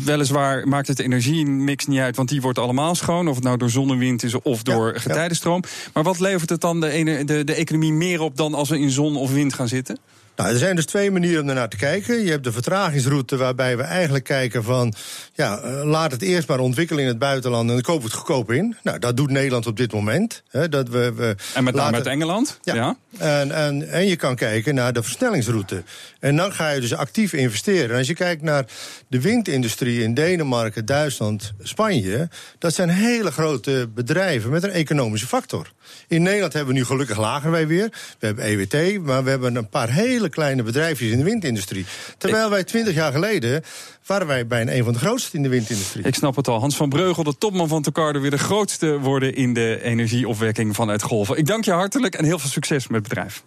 weliswaar 0.04 0.68
maakt 0.68 0.88
het 0.88 1.00
energiemix 1.00 1.86
niet 1.86 2.00
uit, 2.00 2.16
want 2.16 2.30
die 2.30 2.42
wordt 2.42 2.60
allemaal 2.60 2.96
schoon, 2.96 3.28
of 3.28 3.36
het 3.36 3.44
nou 3.44 3.58
door 3.58 3.70
zon 3.70 3.92
en 3.92 3.98
wind 3.98 4.24
is 4.24 4.42
of 4.42 4.64
door 4.64 4.94
ja, 4.94 5.00
getijdenstroom. 5.00 5.64
Maar 5.94 6.04
wat 6.04 6.20
levert 6.20 6.50
het 6.50 6.62
dan 6.62 6.80
de, 6.80 7.22
de, 7.26 7.44
de 7.44 7.54
economie 7.54 7.94
meer 7.94 8.22
op 8.22 8.38
dan 8.38 8.54
als 8.54 8.70
we 8.70 8.80
in 8.80 8.90
zon 8.90 9.16
of 9.16 9.32
wind 9.32 9.54
gaan 9.54 9.68
zitten? 9.68 9.98
Nou, 10.42 10.54
er 10.54 10.60
zijn 10.60 10.76
dus 10.76 10.86
twee 10.86 11.12
manieren 11.12 11.42
om 11.42 11.50
ernaar 11.50 11.70
te 11.70 11.78
kijken. 11.78 12.24
Je 12.24 12.30
hebt 12.30 12.44
de 12.44 12.52
vertragingsroute 12.52 13.38
waarbij 13.38 13.78
we 13.78 13.84
eigenlijk 13.84 14.24
kijken 14.24 14.64
van... 14.64 14.94
ja, 15.34 15.60
eh, 15.60 15.84
laat 15.84 16.12
het 16.12 16.22
eerst 16.22 16.48
maar 16.48 16.60
ontwikkelen 16.60 17.02
in 17.02 17.08
het 17.08 17.20
buitenland 17.20 17.68
en 17.68 17.74
dan 17.74 17.82
koop 17.84 18.04
het 18.04 18.14
goedkoop 18.14 18.52
in. 18.52 18.76
Nou, 18.84 19.00
dat 19.00 19.18
doet 19.18 19.30
Nederland 19.30 19.68
op 19.68 19.78
dit 19.78 19.94
moment. 19.94 20.44
Hè, 20.50 20.70
dat 20.70 20.90
we, 20.90 21.14
we 21.14 21.36
en 21.54 21.64
met 21.64 21.76
name 21.76 21.98
met 21.98 22.06
Engeland? 22.06 22.60
Ja. 22.62 22.96
En, 23.18 23.52
en, 23.52 23.90
en 23.90 24.08
je 24.08 24.16
kan 24.16 24.36
kijken 24.36 24.76
naar 24.76 24.94
de 24.94 25.04
versnellingsroute. 25.04 25.84
En 26.20 26.36
dan 26.36 26.54
ga 26.54 26.70
je 26.70 26.82
dus 26.82 26.94
actief 26.94 27.34
investeren. 27.34 27.90
En 27.90 27.98
als 27.98 28.08
je 28.08 28.14
kijkt 28.14 28.42
naar 28.42 28.66
de 29.08 29.22
windindustrie 29.22 30.04
in 30.04 30.14
Denemarken, 30.14 30.86
Duitsland, 30.86 31.54
Spanje... 31.60 32.30
dat 32.58 32.74
zijn 32.74 32.90
hele 32.90 33.32
grote 33.32 33.90
bedrijven 33.94 34.50
met 34.50 34.64
een 34.64 34.72
economische 34.72 35.28
factor. 35.28 35.72
In 36.08 36.22
Nederland 36.22 36.54
hebben 36.54 36.74
we 36.74 36.80
nu 36.80 36.86
gelukkig 36.86 37.18
lager 37.18 37.52
wij 37.52 37.68
weer. 37.68 37.90
We 38.20 38.26
hebben 38.26 38.46
EWT, 38.46 39.02
maar 39.02 39.24
we 39.24 39.30
hebben 39.30 39.56
een 39.56 39.70
paar 39.70 39.90
hele 39.90 40.30
kleine 40.32 40.64
bedrijfjes 40.64 41.12
in 41.12 41.18
de 41.18 41.24
windindustrie. 41.24 41.86
Terwijl 42.18 42.50
wij 42.50 42.64
twintig 42.64 42.94
jaar 42.94 43.12
geleden 43.12 43.64
waren 44.06 44.28
wij 44.28 44.48
bijna 44.48 44.72
een 44.72 44.84
van 44.84 44.94
de 44.94 45.00
grootste 45.00 45.38
in 45.38 45.44
de 45.44 45.50
windindustrie. 45.50 46.06
Ik 46.06 46.16
snap 46.16 46.36
het 46.36 46.48
al. 46.48 46.60
Hans 46.60 46.76
van 46.76 46.90
Breugel, 46.90 47.24
de 47.24 47.38
topman 47.38 47.68
van 47.68 47.82
Tecarde, 47.82 48.20
weer 48.20 48.32
de 48.32 48.38
grootste 48.38 49.00
worden 49.00 49.36
in 49.36 49.54
de 49.54 49.80
energieopwekking 49.84 50.76
vanuit 50.76 51.02
golven. 51.02 51.38
Ik 51.38 51.46
dank 51.46 51.66
je 51.66 51.72
hartelijk 51.72 52.16
en 52.16 52.26
heel 52.26 52.40
veel 52.40 52.50
succes 52.50 52.88
met 52.88 53.00
het 53.00 53.08
bedrijf. 53.08 53.44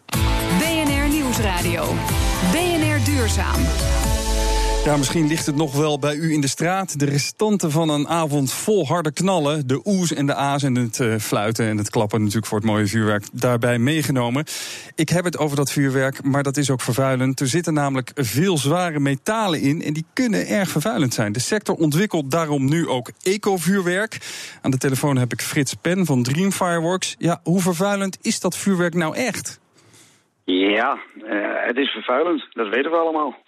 BNR 0.59 1.09
Nieuwsradio. 1.09 1.95
BNR 2.53 3.05
Duurzaam. 3.05 3.61
Ja, 4.85 4.97
misschien 4.97 5.26
ligt 5.26 5.47
het 5.47 5.57
nog 5.57 5.76
wel 5.76 5.99
bij 5.99 6.14
u 6.14 6.33
in 6.33 6.41
de 6.41 6.49
straat. 6.49 6.99
De 6.99 7.05
restanten 7.05 7.71
van 7.71 7.88
een 7.88 8.09
avond 8.09 8.53
vol 8.53 8.87
harde 8.87 9.12
knallen. 9.12 9.67
De 9.67 9.81
oes 9.85 10.12
en 10.12 10.26
de 10.26 10.35
a's 10.35 10.62
en 10.62 10.75
het 10.75 10.99
uh, 10.99 11.17
fluiten 11.17 11.67
en 11.67 11.76
het 11.76 11.91
klappen 11.91 12.21
natuurlijk 12.21 12.47
voor 12.47 12.59
het 12.59 12.67
mooie 12.67 12.87
vuurwerk 12.87 13.25
daarbij 13.33 13.79
meegenomen. 13.79 14.45
Ik 14.95 15.09
heb 15.09 15.25
het 15.25 15.38
over 15.38 15.57
dat 15.57 15.73
vuurwerk, 15.73 16.23
maar 16.23 16.43
dat 16.43 16.57
is 16.57 16.71
ook 16.71 16.81
vervuilend. 16.81 17.41
Er 17.41 17.47
zitten 17.47 17.75
namelijk 17.75 18.11
veel 18.14 18.59
zware 18.59 19.00
metalen 19.00 19.61
in 19.61 19.83
en 19.83 19.93
die 19.93 20.05
kunnen 20.12 20.47
erg 20.47 20.69
vervuilend 20.69 21.14
zijn. 21.14 21.33
De 21.33 21.41
sector 21.41 21.75
ontwikkelt 21.75 22.31
daarom 22.31 22.69
nu 22.69 22.88
ook 22.88 23.11
eco-vuurwerk. 23.23 24.19
Aan 24.62 24.71
de 24.71 24.79
telefoon 24.79 25.17
heb 25.17 25.33
ik 25.33 25.41
Frits 25.41 25.75
Pen 25.75 26.07
van 26.07 26.23
Dream 26.23 26.53
Fireworks. 26.53 27.14
Ja, 27.19 27.41
hoe 27.43 27.61
vervuilend 27.61 28.19
is 28.23 28.41
dat 28.41 28.57
vuurwerk 28.57 28.95
nou 28.95 29.17
echt? 29.17 29.61
Ja, 30.45 30.99
uh, 31.17 31.33
het 31.67 31.76
is 31.76 31.88
vervuilend. 31.88 32.47
Dat 32.50 32.69
weten 32.69 32.91
we 32.91 32.97
allemaal. 32.97 33.44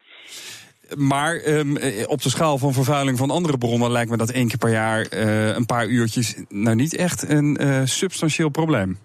Maar 0.95 1.41
um, 1.47 1.77
op 2.07 2.23
de 2.23 2.31
schaal 2.31 2.59
van 2.59 2.73
vervuiling 2.73 3.19
van 3.19 3.31
andere 3.31 3.59
bronnen 3.59 3.91
lijkt 3.91 4.11
me 4.11 4.17
dat 4.17 4.31
één 4.31 4.49
keer 4.49 4.59
per 4.59 4.71
jaar 4.71 5.07
uh, 5.13 5.55
een 5.55 5.67
paar 5.67 5.87
uurtjes 5.87 6.45
nou 6.49 6.77
niet 6.77 6.97
echt 6.97 7.31
een 7.31 7.59
uh, 7.61 7.81
substantieel 7.85 8.49
probleem. 8.49 8.99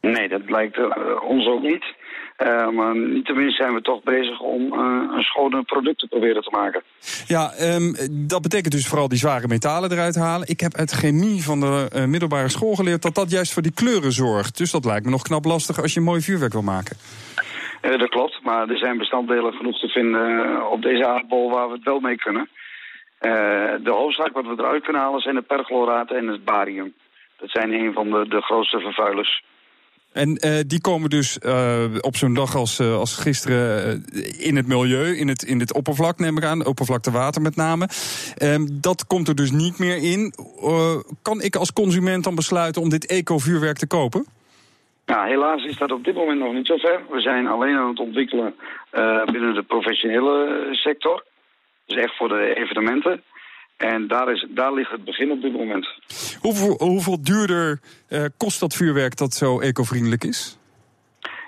Nee, 0.00 0.28
dat 0.28 0.40
lijkt 0.46 0.78
ons 1.28 1.46
ook 1.46 1.62
niet. 1.62 1.84
maar 2.74 2.96
niettemin 2.96 3.50
zijn 3.50 3.74
we 3.74 3.80
toch 3.80 4.02
bezig 4.02 4.40
om 4.40 4.72
een 4.72 5.22
schone 5.22 5.62
product 5.62 5.98
te 5.98 6.06
proberen 6.06 6.42
te 6.42 6.50
maken. 6.50 6.82
Ja, 7.26 7.52
um, 7.60 7.94
dat 8.10 8.42
betekent 8.42 8.72
dus 8.72 8.86
vooral 8.86 9.08
die 9.08 9.18
zware 9.18 9.48
metalen 9.48 9.92
eruit 9.92 10.14
halen. 10.14 10.48
Ik 10.48 10.60
heb 10.60 10.74
uit 10.74 10.90
chemie 10.90 11.42
van 11.42 11.60
de 11.60 12.04
middelbare 12.06 12.48
school 12.48 12.74
geleerd 12.74 13.02
dat 13.02 13.14
dat 13.14 13.30
juist 13.30 13.52
voor 13.52 13.62
die 13.62 13.74
kleuren 13.74 14.12
zorgt. 14.12 14.56
Dus 14.56 14.70
dat 14.70 14.84
lijkt 14.84 15.04
me 15.04 15.10
nog 15.10 15.22
knap 15.22 15.44
lastig 15.44 15.82
als 15.82 15.92
je 15.92 15.98
een 15.98 16.06
mooi 16.06 16.20
vuurwerk 16.20 16.52
wil 16.52 16.62
maken. 16.62 16.96
Dat 17.86 18.08
klopt, 18.08 18.42
maar 18.42 18.68
er 18.68 18.78
zijn 18.78 18.98
bestanddelen 18.98 19.52
genoeg 19.52 19.78
te 19.78 19.88
vinden 19.88 20.70
op 20.70 20.82
deze 20.82 21.06
aardbol 21.06 21.50
waar 21.50 21.68
we 21.68 21.74
het 21.74 21.84
wel 21.84 22.00
mee 22.00 22.16
kunnen. 22.16 22.48
Uh, 23.20 23.32
de 23.82 23.90
hoofdzaak 23.90 24.32
wat 24.32 24.46
we 24.46 24.54
eruit 24.58 24.82
kunnen 24.82 25.02
halen 25.02 25.20
zijn 25.20 25.36
het 25.36 25.46
perchloraat 25.46 26.10
en 26.10 26.26
het 26.26 26.44
barium. 26.44 26.94
Dat 27.38 27.50
zijn 27.50 27.72
een 27.72 27.92
van 27.92 28.10
de, 28.10 28.28
de 28.28 28.40
grootste 28.40 28.78
vervuilers. 28.78 29.44
En 30.12 30.28
uh, 30.46 30.60
die 30.66 30.80
komen 30.80 31.10
dus 31.10 31.38
op 32.00 32.16
zo'n 32.16 32.34
dag 32.34 32.54
als, 32.56 32.80
als 32.80 33.16
gisteren 33.16 34.04
in 34.38 34.56
het 34.56 34.66
milieu, 34.66 35.16
in 35.16 35.28
het, 35.28 35.42
in 35.42 35.60
het 35.60 35.74
oppervlak 35.74 36.18
neem 36.18 36.36
ik 36.36 36.44
aan, 36.44 36.66
oppervlaktewater 36.66 37.42
met 37.42 37.56
name. 37.56 37.88
Ehm, 38.36 38.66
dat 38.72 39.06
komt 39.06 39.28
er 39.28 39.34
dus 39.34 39.50
niet 39.50 39.78
meer 39.78 39.96
in. 39.96 40.34
kan 41.22 41.42
ik 41.42 41.56
als 41.56 41.72
consument 41.72 42.24
dan 42.24 42.34
besluiten 42.34 42.82
om 42.82 42.88
dit 42.88 43.06
eco-vuurwerk 43.06 43.76
te 43.76 43.86
kopen? 43.86 44.26
Nou, 45.06 45.28
helaas 45.28 45.64
is 45.64 45.76
dat 45.76 45.92
op 45.92 46.04
dit 46.04 46.14
moment 46.14 46.38
nog 46.38 46.52
niet 46.52 46.66
zo 46.66 46.76
ver. 46.76 47.00
We 47.10 47.20
zijn 47.20 47.46
alleen 47.46 47.76
aan 47.76 47.88
het 47.88 47.98
ontwikkelen 47.98 48.54
uh, 48.92 49.24
binnen 49.24 49.54
de 49.54 49.62
professionele 49.62 50.68
sector. 50.70 51.24
Dus 51.86 51.96
echt 51.96 52.16
voor 52.16 52.28
de 52.28 52.54
evenementen. 52.54 53.22
En 53.76 54.06
daar, 54.08 54.32
is, 54.32 54.46
daar 54.48 54.72
ligt 54.72 54.90
het 54.90 55.04
begin 55.04 55.30
op 55.30 55.42
dit 55.42 55.52
moment. 55.52 55.88
Hoeveel, 56.40 56.74
hoeveel 56.78 57.22
duurder 57.22 57.80
uh, 58.08 58.24
kost 58.36 58.60
dat 58.60 58.74
vuurwerk 58.74 59.16
dat 59.16 59.34
zo 59.34 59.60
ecovriendelijk 59.60 60.24
is? 60.24 60.58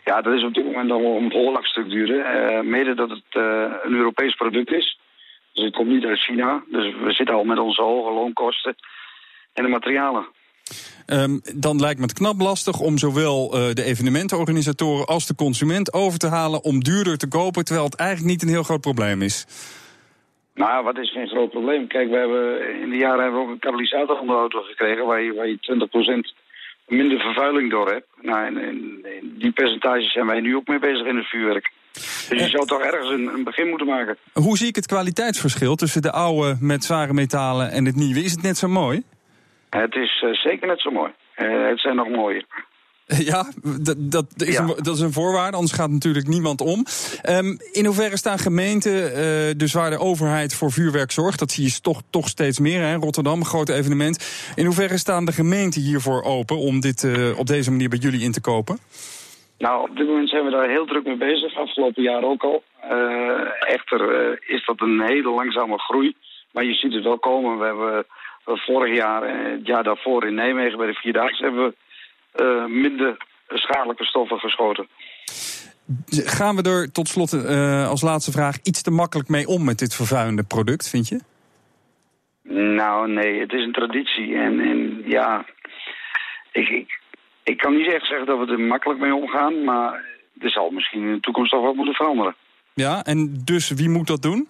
Ja, 0.04 0.20
dat 0.20 0.34
is 0.34 0.44
op 0.44 0.54
dit 0.54 0.64
moment 0.64 0.90
al 0.90 1.16
een 1.16 1.28
behoorlijk 1.28 1.66
stuk 1.66 1.90
duurder. 1.90 2.18
Uh, 2.18 2.60
mede 2.60 2.94
dat 2.94 3.10
het 3.10 3.34
een 3.82 3.94
Europees 3.94 4.34
product 4.34 4.72
is. 4.72 4.98
Dus 5.52 5.64
het 5.64 5.74
komt 5.74 5.88
niet 5.88 6.04
uit 6.04 6.20
China. 6.20 6.62
Dus 6.70 6.94
we 6.94 7.12
zitten 7.12 7.34
al 7.34 7.44
met 7.44 7.58
onze 7.58 7.82
hoge 7.82 8.12
loonkosten 8.12 8.74
en 9.52 9.62
de 9.62 9.70
materialen. 9.70 10.26
Um, 11.06 11.40
dan 11.54 11.80
lijkt 11.80 11.98
me 11.98 12.06
het 12.06 12.12
knap 12.12 12.40
lastig 12.40 12.80
om 12.80 12.98
zowel 12.98 13.54
uh, 13.54 13.74
de 13.74 13.84
evenementenorganisatoren 13.84 15.06
als 15.06 15.26
de 15.26 15.34
consument 15.34 15.92
over 15.92 16.18
te 16.18 16.26
halen 16.26 16.64
om 16.64 16.82
duurder 16.82 17.18
te 17.18 17.28
kopen, 17.28 17.64
terwijl 17.64 17.86
het 17.86 17.96
eigenlijk 17.96 18.30
niet 18.30 18.42
een 18.42 18.48
heel 18.48 18.62
groot 18.62 18.80
probleem 18.80 19.22
is. 19.22 19.46
Nou, 20.54 20.84
wat 20.84 20.98
is 20.98 21.12
geen 21.12 21.28
groot 21.28 21.50
probleem? 21.50 21.86
Kijk, 21.86 22.10
we 22.10 22.16
hebben 22.16 22.80
in 22.82 22.90
de 22.90 22.96
jaren 22.96 23.22
hebben 23.22 23.40
we 23.40 23.46
ook 23.46 23.52
een 23.52 23.58
katalysator 23.58 24.18
onder 24.18 24.34
de 24.34 24.40
auto 24.40 24.60
gekregen 24.62 25.06
waar 25.06 25.22
je, 25.22 25.34
waar 25.34 25.48
je 25.48 26.28
20% 26.32 26.36
minder 26.86 27.18
vervuiling 27.18 27.70
door 27.70 27.90
hebt. 27.90 28.06
Nou, 28.22 28.46
en, 28.46 28.56
en, 28.56 29.02
die 29.38 29.52
percentages 29.52 30.12
zijn 30.12 30.26
wij 30.26 30.40
nu 30.40 30.56
ook 30.56 30.66
mee 30.66 30.78
bezig 30.78 31.06
in 31.06 31.16
het 31.16 31.26
vuurwerk. 31.26 31.72
Dus 32.28 32.28
je 32.28 32.48
zou 32.48 32.66
toch 32.66 32.80
ergens 32.80 33.10
een, 33.10 33.26
een, 33.26 33.44
begin 33.44 33.68
moeten 33.68 33.86
maken. 33.86 34.16
Hoe 34.32 34.56
zie 34.56 34.68
ik 34.68 34.76
het 34.76 34.86
kwaliteitsverschil 34.86 35.74
tussen 35.74 36.02
de 36.02 36.12
oude 36.12 36.56
met 36.60 36.84
zware 36.84 37.12
metalen 37.12 37.70
en 37.70 37.84
het 37.84 37.96
nieuwe? 37.96 38.24
Is 38.24 38.32
het 38.32 38.42
net 38.42 38.56
zo 38.56 38.68
mooi? 38.68 39.02
Het 39.70 39.94
is 39.94 40.22
uh, 40.24 40.34
zeker 40.34 40.66
net 40.66 40.80
zo 40.80 40.90
mooi. 40.90 41.12
Uh, 41.36 41.68
het 41.68 41.80
zijn 41.80 41.96
nog 41.96 42.08
mooier. 42.08 42.44
Ja, 43.30 43.44
dat, 43.80 43.96
dat, 43.98 44.26
is 44.36 44.56
ja. 44.56 44.62
Een, 44.62 44.74
dat 44.76 44.94
is 44.94 45.00
een 45.00 45.12
voorwaarde, 45.12 45.56
anders 45.56 45.74
gaat 45.74 45.90
natuurlijk 45.90 46.26
niemand 46.26 46.60
om. 46.60 46.84
Um, 47.28 47.58
in 47.72 47.84
hoeverre 47.84 48.16
staan 48.16 48.38
gemeenten, 48.38 48.92
uh, 48.92 49.54
dus 49.56 49.72
waar 49.72 49.90
de 49.90 49.98
overheid 49.98 50.54
voor 50.54 50.70
vuurwerk 50.70 51.10
zorgt, 51.10 51.38
dat 51.38 51.50
zie 51.50 51.64
je 51.64 51.80
toch, 51.80 52.02
toch 52.10 52.28
steeds 52.28 52.58
meer, 52.58 52.80
hè? 52.80 52.94
Rotterdam, 52.94 53.44
groot 53.44 53.68
evenement. 53.68 54.52
In 54.56 54.64
hoeverre 54.64 54.98
staan 54.98 55.24
de 55.24 55.32
gemeenten 55.32 55.82
hiervoor 55.82 56.22
open 56.22 56.56
om 56.56 56.80
dit 56.80 57.02
uh, 57.02 57.38
op 57.38 57.46
deze 57.46 57.70
manier 57.70 57.88
bij 57.88 57.98
jullie 57.98 58.22
in 58.22 58.32
te 58.32 58.40
kopen? 58.40 58.78
Nou, 59.58 59.88
op 59.88 59.96
dit 59.96 60.06
moment 60.06 60.28
zijn 60.28 60.44
we 60.44 60.50
daar 60.50 60.68
heel 60.68 60.86
druk 60.86 61.04
mee 61.04 61.16
bezig, 61.16 61.56
afgelopen 61.56 62.02
jaar 62.02 62.22
ook 62.22 62.42
al. 62.42 62.62
Uh, 62.90 63.40
echter 63.60 64.32
is 64.46 64.64
dat 64.66 64.80
een 64.80 65.02
hele 65.06 65.30
langzame 65.30 65.78
groei, 65.78 66.14
maar 66.52 66.64
je 66.64 66.74
ziet 66.74 66.92
het 66.92 67.04
wel 67.04 67.18
komen. 67.18 67.58
We 67.58 67.64
hebben 67.64 68.06
vorig 68.56 68.96
jaar 68.96 69.22
en 69.22 69.52
het 69.52 69.66
jaar 69.66 69.82
daarvoor 69.82 70.26
in 70.26 70.34
Nijmegen 70.34 70.78
bij 70.78 70.86
de 70.86 70.94
Vierdaagse 70.94 71.42
hebben 71.42 71.66
we 71.66 71.74
uh, 72.42 72.66
minder 72.82 73.16
schadelijke 73.48 74.04
stoffen 74.04 74.38
geschoten. 74.38 74.88
Gaan 76.06 76.56
we 76.56 76.62
er 76.62 76.92
tot 76.92 77.08
slot 77.08 77.32
uh, 77.32 77.88
als 77.88 78.02
laatste 78.02 78.32
vraag 78.32 78.56
iets 78.62 78.82
te 78.82 78.90
makkelijk 78.90 79.28
mee 79.28 79.46
om 79.46 79.64
met 79.64 79.78
dit 79.78 79.94
vervuilende 79.94 80.42
product, 80.42 80.88
vind 80.88 81.08
je? 81.08 81.20
Nou, 82.52 83.10
nee, 83.10 83.40
het 83.40 83.52
is 83.52 83.64
een 83.64 83.72
traditie. 83.72 84.34
En, 84.34 84.60
en 84.60 85.02
ja, 85.04 85.44
ik, 86.52 86.68
ik, 86.68 87.00
ik 87.42 87.56
kan 87.56 87.76
niet 87.76 87.92
echt 87.92 88.06
zeggen 88.06 88.26
dat 88.26 88.38
we 88.38 88.52
er 88.52 88.60
makkelijk 88.60 89.00
mee 89.00 89.14
omgaan, 89.14 89.64
maar 89.64 90.04
er 90.40 90.50
zal 90.50 90.70
misschien 90.70 91.02
in 91.02 91.12
de 91.12 91.20
toekomst 91.20 91.50
toch 91.50 91.62
wat 91.62 91.74
moeten 91.74 91.94
veranderen. 91.94 92.34
Ja, 92.74 93.04
en 93.04 93.40
dus 93.44 93.70
wie 93.70 93.88
moet 93.88 94.06
dat 94.06 94.22
doen? 94.22 94.48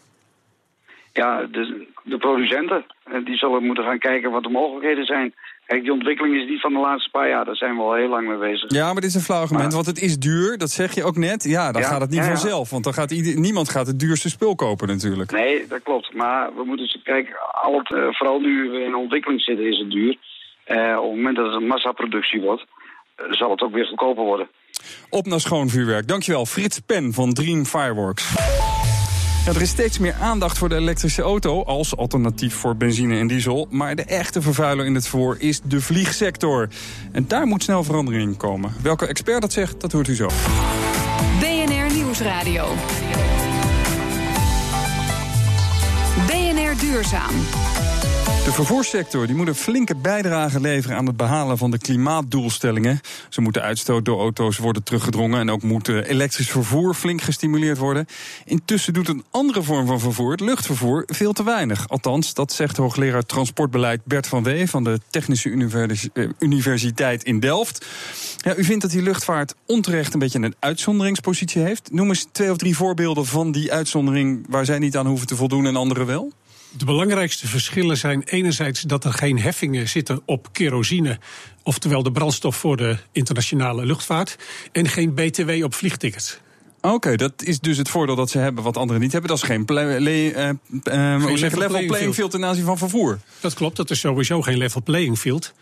Ja, 1.18 1.46
de, 1.50 1.86
de 2.02 2.18
producenten. 2.18 2.84
Die 3.24 3.36
zullen 3.36 3.64
moeten 3.64 3.84
gaan 3.84 3.98
kijken 3.98 4.30
wat 4.30 4.42
de 4.42 4.48
mogelijkheden 4.48 5.04
zijn. 5.04 5.34
Kijk, 5.66 5.82
die 5.82 5.92
ontwikkeling 5.92 6.36
is 6.36 6.48
niet 6.48 6.60
van 6.60 6.72
de 6.72 6.78
laatste 6.78 7.10
paar 7.10 7.28
jaar. 7.28 7.44
Daar 7.44 7.56
zijn 7.56 7.76
we 7.76 7.82
al 7.82 7.94
heel 7.94 8.08
lang 8.08 8.28
mee 8.28 8.38
bezig. 8.38 8.70
Ja, 8.70 8.84
maar 8.84 9.00
dit 9.00 9.10
is 9.10 9.14
een 9.14 9.20
flauw 9.20 9.40
argument, 9.40 9.72
want 9.72 9.86
het 9.86 10.00
is 10.00 10.18
duur. 10.18 10.58
Dat 10.58 10.70
zeg 10.70 10.94
je 10.94 11.04
ook 11.04 11.16
net. 11.16 11.44
Ja, 11.44 11.72
dan 11.72 11.82
ja, 11.82 11.88
gaat 11.88 12.00
het 12.00 12.10
niet 12.10 12.18
ja, 12.18 12.26
vanzelf. 12.26 12.70
Want 12.70 12.84
dan 12.84 12.92
gaat 12.94 13.10
ieder, 13.10 13.40
niemand 13.40 13.68
gaat 13.68 13.86
het 13.86 14.00
duurste 14.00 14.28
spul 14.28 14.54
kopen 14.54 14.88
natuurlijk. 14.88 15.30
Nee, 15.30 15.66
dat 15.66 15.82
klopt. 15.82 16.14
Maar 16.14 16.54
we 16.54 16.64
moeten 16.64 17.00
kijken, 17.02 17.36
al 17.62 17.78
het, 17.78 17.90
uh, 17.90 18.06
vooral 18.10 18.40
nu 18.40 18.70
we 18.70 18.84
in 18.84 18.94
ontwikkeling 18.94 19.40
zitten, 19.40 19.66
is 19.66 19.78
het 19.78 19.90
duur. 19.90 20.16
Uh, 20.66 20.96
op 20.96 21.08
het 21.08 21.16
moment 21.16 21.36
dat 21.36 21.46
het 21.46 21.54
een 21.54 21.66
massaproductie 21.66 22.40
wordt, 22.40 22.64
uh, 23.20 23.32
zal 23.32 23.50
het 23.50 23.62
ook 23.62 23.72
weer 23.72 23.86
goedkoper 23.86 24.24
worden. 24.24 24.48
Op 25.10 25.26
naar 25.26 25.40
schoon 25.40 25.68
vuurwerk. 25.68 26.08
Dankjewel, 26.08 26.46
Frits 26.46 26.80
Pen 26.80 27.12
van 27.12 27.32
Dream 27.32 27.64
Fireworks. 27.64 28.77
Er 29.48 29.62
is 29.62 29.70
steeds 29.70 29.98
meer 29.98 30.14
aandacht 30.20 30.58
voor 30.58 30.68
de 30.68 30.74
elektrische 30.74 31.22
auto 31.22 31.64
als 31.64 31.96
alternatief 31.96 32.54
voor 32.54 32.76
benzine 32.76 33.18
en 33.18 33.26
diesel. 33.26 33.66
Maar 33.70 33.96
de 33.96 34.02
echte 34.02 34.42
vervuiler 34.42 34.86
in 34.86 34.94
het 34.94 35.08
vervoer 35.08 35.36
is 35.38 35.60
de 35.64 35.80
vliegsector. 35.80 36.68
En 37.12 37.24
daar 37.28 37.46
moet 37.46 37.62
snel 37.62 37.84
verandering 37.84 38.22
in 38.22 38.36
komen. 38.36 38.72
Welke 38.82 39.06
expert 39.06 39.40
dat 39.40 39.52
zegt, 39.52 39.80
dat 39.80 39.92
hoort 39.92 40.08
u 40.08 40.14
zo. 40.14 40.28
BNR 41.40 41.94
Nieuwsradio. 41.94 42.66
BNR 46.26 46.80
Duurzaam. 46.80 47.34
De 48.44 48.54
vervoerssector 48.54 49.26
die 49.26 49.36
moet 49.36 49.48
een 49.48 49.54
flinke 49.54 49.94
bijdrage 49.94 50.60
leveren 50.60 50.96
aan 50.96 51.06
het 51.06 51.16
behalen 51.16 51.58
van 51.58 51.70
de 51.70 51.78
klimaatdoelstellingen. 51.78 53.00
Zo 53.28 53.42
moet 53.42 53.54
de 53.54 53.60
uitstoot 53.60 54.04
door 54.04 54.20
auto's 54.20 54.58
worden 54.58 54.82
teruggedrongen 54.82 55.40
en 55.40 55.50
ook 55.50 55.62
moet 55.62 55.88
elektrisch 55.88 56.50
vervoer 56.50 56.94
flink 56.94 57.22
gestimuleerd 57.22 57.78
worden. 57.78 58.06
Intussen 58.44 58.92
doet 58.92 59.08
een 59.08 59.24
andere 59.30 59.62
vorm 59.62 59.86
van 59.86 60.00
vervoer, 60.00 60.30
het 60.30 60.40
luchtvervoer, 60.40 61.02
veel 61.06 61.32
te 61.32 61.44
weinig. 61.44 61.88
Althans, 61.88 62.34
dat 62.34 62.52
zegt 62.52 62.76
hoogleraar 62.76 63.26
transportbeleid 63.26 64.00
Bert 64.04 64.26
van 64.26 64.42
Wee 64.42 64.68
van 64.68 64.84
de 64.84 65.00
Technische 65.10 65.70
Universiteit 66.38 67.24
in 67.24 67.40
Delft. 67.40 67.86
Ja, 68.36 68.56
u 68.56 68.64
vindt 68.64 68.82
dat 68.82 68.90
die 68.90 69.02
luchtvaart 69.02 69.54
onterecht 69.66 70.12
een 70.12 70.18
beetje 70.18 70.42
een 70.42 70.54
uitzonderingspositie 70.58 71.62
heeft. 71.62 71.92
Noem 71.92 72.08
eens 72.08 72.26
twee 72.32 72.50
of 72.50 72.56
drie 72.56 72.76
voorbeelden 72.76 73.26
van 73.26 73.52
die 73.52 73.72
uitzondering 73.72 74.46
waar 74.48 74.64
zij 74.64 74.78
niet 74.78 74.96
aan 74.96 75.06
hoeven 75.06 75.26
te 75.26 75.36
voldoen 75.36 75.66
en 75.66 75.76
anderen 75.76 76.06
wel. 76.06 76.32
De 76.70 76.84
belangrijkste 76.84 77.46
verschillen 77.46 77.96
zijn 77.96 78.22
enerzijds 78.22 78.80
dat 78.80 79.04
er 79.04 79.12
geen 79.12 79.38
heffingen 79.38 79.88
zitten 79.88 80.22
op 80.24 80.48
kerosine, 80.52 81.18
oftewel 81.62 82.02
de 82.02 82.12
brandstof 82.12 82.56
voor 82.56 82.76
de 82.76 82.96
internationale 83.12 83.86
luchtvaart, 83.86 84.36
en 84.72 84.88
geen 84.88 85.14
BTW 85.14 85.64
op 85.64 85.74
vliegtickets. 85.74 86.38
Oké, 86.80 87.16
dat 87.16 87.42
is 87.42 87.60
dus 87.60 87.76
het 87.76 87.88
voordeel 87.88 88.14
dat 88.14 88.30
ze 88.30 88.38
hebben 88.38 88.64
wat 88.64 88.76
anderen 88.76 89.02
niet 89.02 89.12
hebben. 89.12 89.30
Dat 89.30 89.38
is 89.38 89.44
geen, 89.44 89.64
play, 89.64 89.98
le, 89.98 90.10
uh, 90.10 90.48
uh, 90.48 90.54
level, 90.82 91.34
level 91.34 91.68
playing, 91.68 91.90
playing 91.90 92.14
field 92.14 92.30
ten 92.30 92.44
aanzien 92.44 92.64
van 92.64 92.78
vervoer. 92.78 93.18
Dat 93.40 93.54
klopt, 93.54 93.76
dat 93.76 93.90
is 93.90 94.00
sowieso 94.00 94.42
geen 94.42 94.58
level 94.58 94.82
playing 94.82 95.18
field. 95.18 95.52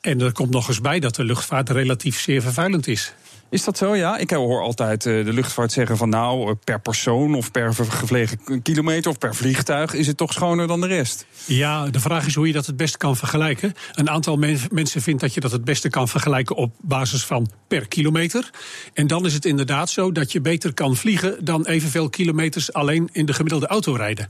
En 0.00 0.20
er 0.20 0.32
komt 0.32 0.50
nog 0.50 0.68
eens 0.68 0.80
bij 0.80 0.98
dat 1.00 1.14
de 1.14 1.24
luchtvaart 1.24 1.70
relatief 1.70 2.20
zeer 2.20 2.42
vervuilend 2.42 2.86
is. 2.86 3.12
Is 3.56 3.64
dat 3.64 3.78
zo? 3.78 3.96
Ja, 3.96 4.16
ik 4.16 4.30
hoor 4.30 4.62
altijd 4.62 5.02
de 5.02 5.32
luchtvaart 5.32 5.72
zeggen 5.72 5.96
van 5.96 6.08
nou, 6.08 6.54
per 6.54 6.80
persoon 6.80 7.34
of 7.34 7.50
per 7.50 7.74
gevlegen 7.74 8.62
kilometer 8.62 9.10
of 9.10 9.18
per 9.18 9.34
vliegtuig 9.34 9.94
is 9.94 10.06
het 10.06 10.16
toch 10.16 10.32
schoner 10.32 10.66
dan 10.66 10.80
de 10.80 10.86
rest. 10.86 11.26
Ja, 11.46 11.86
de 11.86 12.00
vraag 12.00 12.26
is 12.26 12.34
hoe 12.34 12.46
je 12.46 12.52
dat 12.52 12.66
het 12.66 12.76
beste 12.76 12.98
kan 12.98 13.16
vergelijken. 13.16 13.74
Een 13.94 14.10
aantal 14.10 14.36
men 14.36 14.58
mensen 14.70 15.02
vindt 15.02 15.20
dat 15.20 15.34
je 15.34 15.40
dat 15.40 15.52
het 15.52 15.64
beste 15.64 15.88
kan 15.88 16.08
vergelijken 16.08 16.56
op 16.56 16.74
basis 16.80 17.24
van 17.24 17.50
per 17.68 17.88
kilometer. 17.88 18.50
En 18.94 19.06
dan 19.06 19.26
is 19.26 19.34
het 19.34 19.44
inderdaad 19.44 19.90
zo 19.90 20.12
dat 20.12 20.32
je 20.32 20.40
beter 20.40 20.74
kan 20.74 20.96
vliegen 20.96 21.44
dan 21.44 21.66
evenveel 21.66 22.08
kilometers 22.08 22.72
alleen 22.72 23.08
in 23.12 23.26
de 23.26 23.32
gemiddelde 23.32 23.66
auto 23.66 23.92
rijden. 23.92 24.28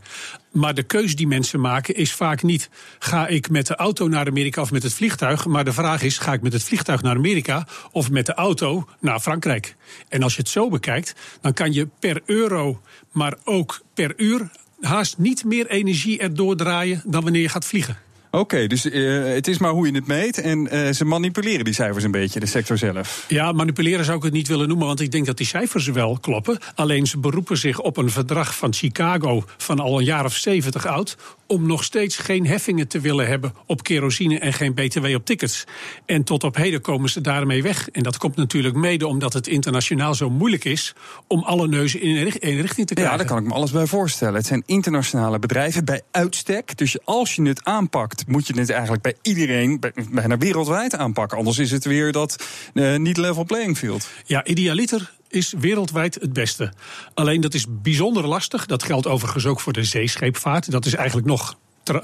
Maar 0.56 0.74
de 0.74 0.82
keus 0.82 1.16
die 1.16 1.26
mensen 1.26 1.60
maken 1.60 1.94
is 1.94 2.12
vaak 2.12 2.42
niet: 2.42 2.68
ga 2.98 3.26
ik 3.26 3.50
met 3.50 3.66
de 3.66 3.74
auto 3.74 4.08
naar 4.08 4.26
Amerika 4.26 4.60
of 4.60 4.70
met 4.70 4.82
het 4.82 4.94
vliegtuig? 4.94 5.46
Maar 5.46 5.64
de 5.64 5.72
vraag 5.72 6.02
is: 6.02 6.18
ga 6.18 6.32
ik 6.32 6.42
met 6.42 6.52
het 6.52 6.62
vliegtuig 6.62 7.02
naar 7.02 7.16
Amerika 7.16 7.66
of 7.92 8.10
met 8.10 8.26
de 8.26 8.34
auto 8.34 8.88
naar 9.00 9.20
Frankrijk? 9.20 9.76
En 10.08 10.22
als 10.22 10.34
je 10.34 10.40
het 10.40 10.50
zo 10.50 10.68
bekijkt, 10.68 11.14
dan 11.40 11.52
kan 11.52 11.72
je 11.72 11.88
per 11.98 12.22
euro, 12.24 12.80
maar 13.12 13.34
ook 13.44 13.80
per 13.94 14.12
uur 14.16 14.50
haast 14.80 15.18
niet 15.18 15.44
meer 15.44 15.66
energie 15.66 16.18
erdoor 16.18 16.56
draaien 16.56 17.02
dan 17.06 17.22
wanneer 17.22 17.42
je 17.42 17.48
gaat 17.48 17.64
vliegen. 17.64 18.05
Oké, 18.36 18.54
okay, 18.54 18.66
dus 18.66 18.86
uh, 18.86 19.34
het 19.34 19.48
is 19.48 19.58
maar 19.58 19.70
hoe 19.70 19.86
je 19.86 19.94
het 19.94 20.06
meet. 20.06 20.40
En 20.40 20.74
uh, 20.74 20.92
ze 20.92 21.04
manipuleren 21.04 21.64
die 21.64 21.74
cijfers 21.74 22.04
een 22.04 22.10
beetje, 22.10 22.40
de 22.40 22.46
sector 22.46 22.78
zelf. 22.78 23.24
Ja, 23.28 23.52
manipuleren 23.52 24.04
zou 24.04 24.16
ik 24.16 24.22
het 24.22 24.32
niet 24.32 24.48
willen 24.48 24.68
noemen, 24.68 24.86
want 24.86 25.00
ik 25.00 25.10
denk 25.10 25.26
dat 25.26 25.36
die 25.36 25.46
cijfers 25.46 25.86
wel 25.86 26.18
kloppen. 26.20 26.58
Alleen 26.74 27.06
ze 27.06 27.18
beroepen 27.18 27.56
zich 27.56 27.80
op 27.80 27.96
een 27.96 28.10
verdrag 28.10 28.56
van 28.56 28.72
Chicago 28.74 29.44
van 29.56 29.80
al 29.80 29.98
een 29.98 30.04
jaar 30.04 30.24
of 30.24 30.34
zeventig 30.34 30.86
oud. 30.86 31.16
om 31.46 31.66
nog 31.66 31.84
steeds 31.84 32.16
geen 32.16 32.46
heffingen 32.46 32.88
te 32.88 33.00
willen 33.00 33.26
hebben 33.26 33.54
op 33.66 33.82
kerosine 33.82 34.38
en 34.38 34.52
geen 34.52 34.74
BTW 34.74 35.04
op 35.14 35.24
tickets. 35.24 35.64
En 36.06 36.24
tot 36.24 36.44
op 36.44 36.56
heden 36.56 36.80
komen 36.80 37.10
ze 37.10 37.20
daarmee 37.20 37.62
weg. 37.62 37.88
En 37.90 38.02
dat 38.02 38.16
komt 38.16 38.36
natuurlijk 38.36 38.74
mede 38.74 39.06
omdat 39.06 39.32
het 39.32 39.46
internationaal 39.46 40.14
zo 40.14 40.30
moeilijk 40.30 40.64
is 40.64 40.94
om 41.26 41.42
alle 41.42 41.68
neuzen 41.68 42.00
in 42.00 42.16
één 42.40 42.60
richting 42.60 42.86
te 42.86 42.94
krijgen. 42.94 43.12
Ja, 43.12 43.18
daar 43.18 43.26
kan 43.26 43.38
ik 43.38 43.48
me 43.48 43.54
alles 43.54 43.70
bij 43.70 43.86
voorstellen. 43.86 44.34
Het 44.34 44.46
zijn 44.46 44.62
internationale 44.66 45.38
bedrijven 45.38 45.84
bij 45.84 46.02
uitstek. 46.10 46.76
Dus 46.76 47.04
als 47.04 47.34
je 47.34 47.42
het 47.42 47.64
aanpakt 47.64 48.25
moet 48.26 48.46
je 48.46 48.58
het 48.58 48.70
eigenlijk 48.70 49.02
bij 49.02 49.14
iedereen, 49.22 49.80
bijna 50.10 50.38
wereldwijd 50.38 50.96
aanpakken. 50.96 51.38
Anders 51.38 51.58
is 51.58 51.70
het 51.70 51.84
weer 51.84 52.12
dat 52.12 52.44
uh, 52.74 52.96
niet 52.96 53.16
level 53.16 53.44
playing 53.44 53.78
field. 53.78 54.08
Ja, 54.24 54.44
idealiter 54.44 55.14
is 55.28 55.54
wereldwijd 55.58 56.14
het 56.14 56.32
beste. 56.32 56.72
Alleen 57.14 57.40
dat 57.40 57.54
is 57.54 57.66
bijzonder 57.68 58.26
lastig. 58.26 58.66
Dat 58.66 58.82
geldt 58.82 59.06
overigens 59.06 59.46
ook 59.46 59.60
voor 59.60 59.72
de 59.72 59.84
zeescheepvaart. 59.84 60.70
Dat 60.70 60.86
is 60.86 60.94
eigenlijk 60.94 61.26
nog 61.26 61.56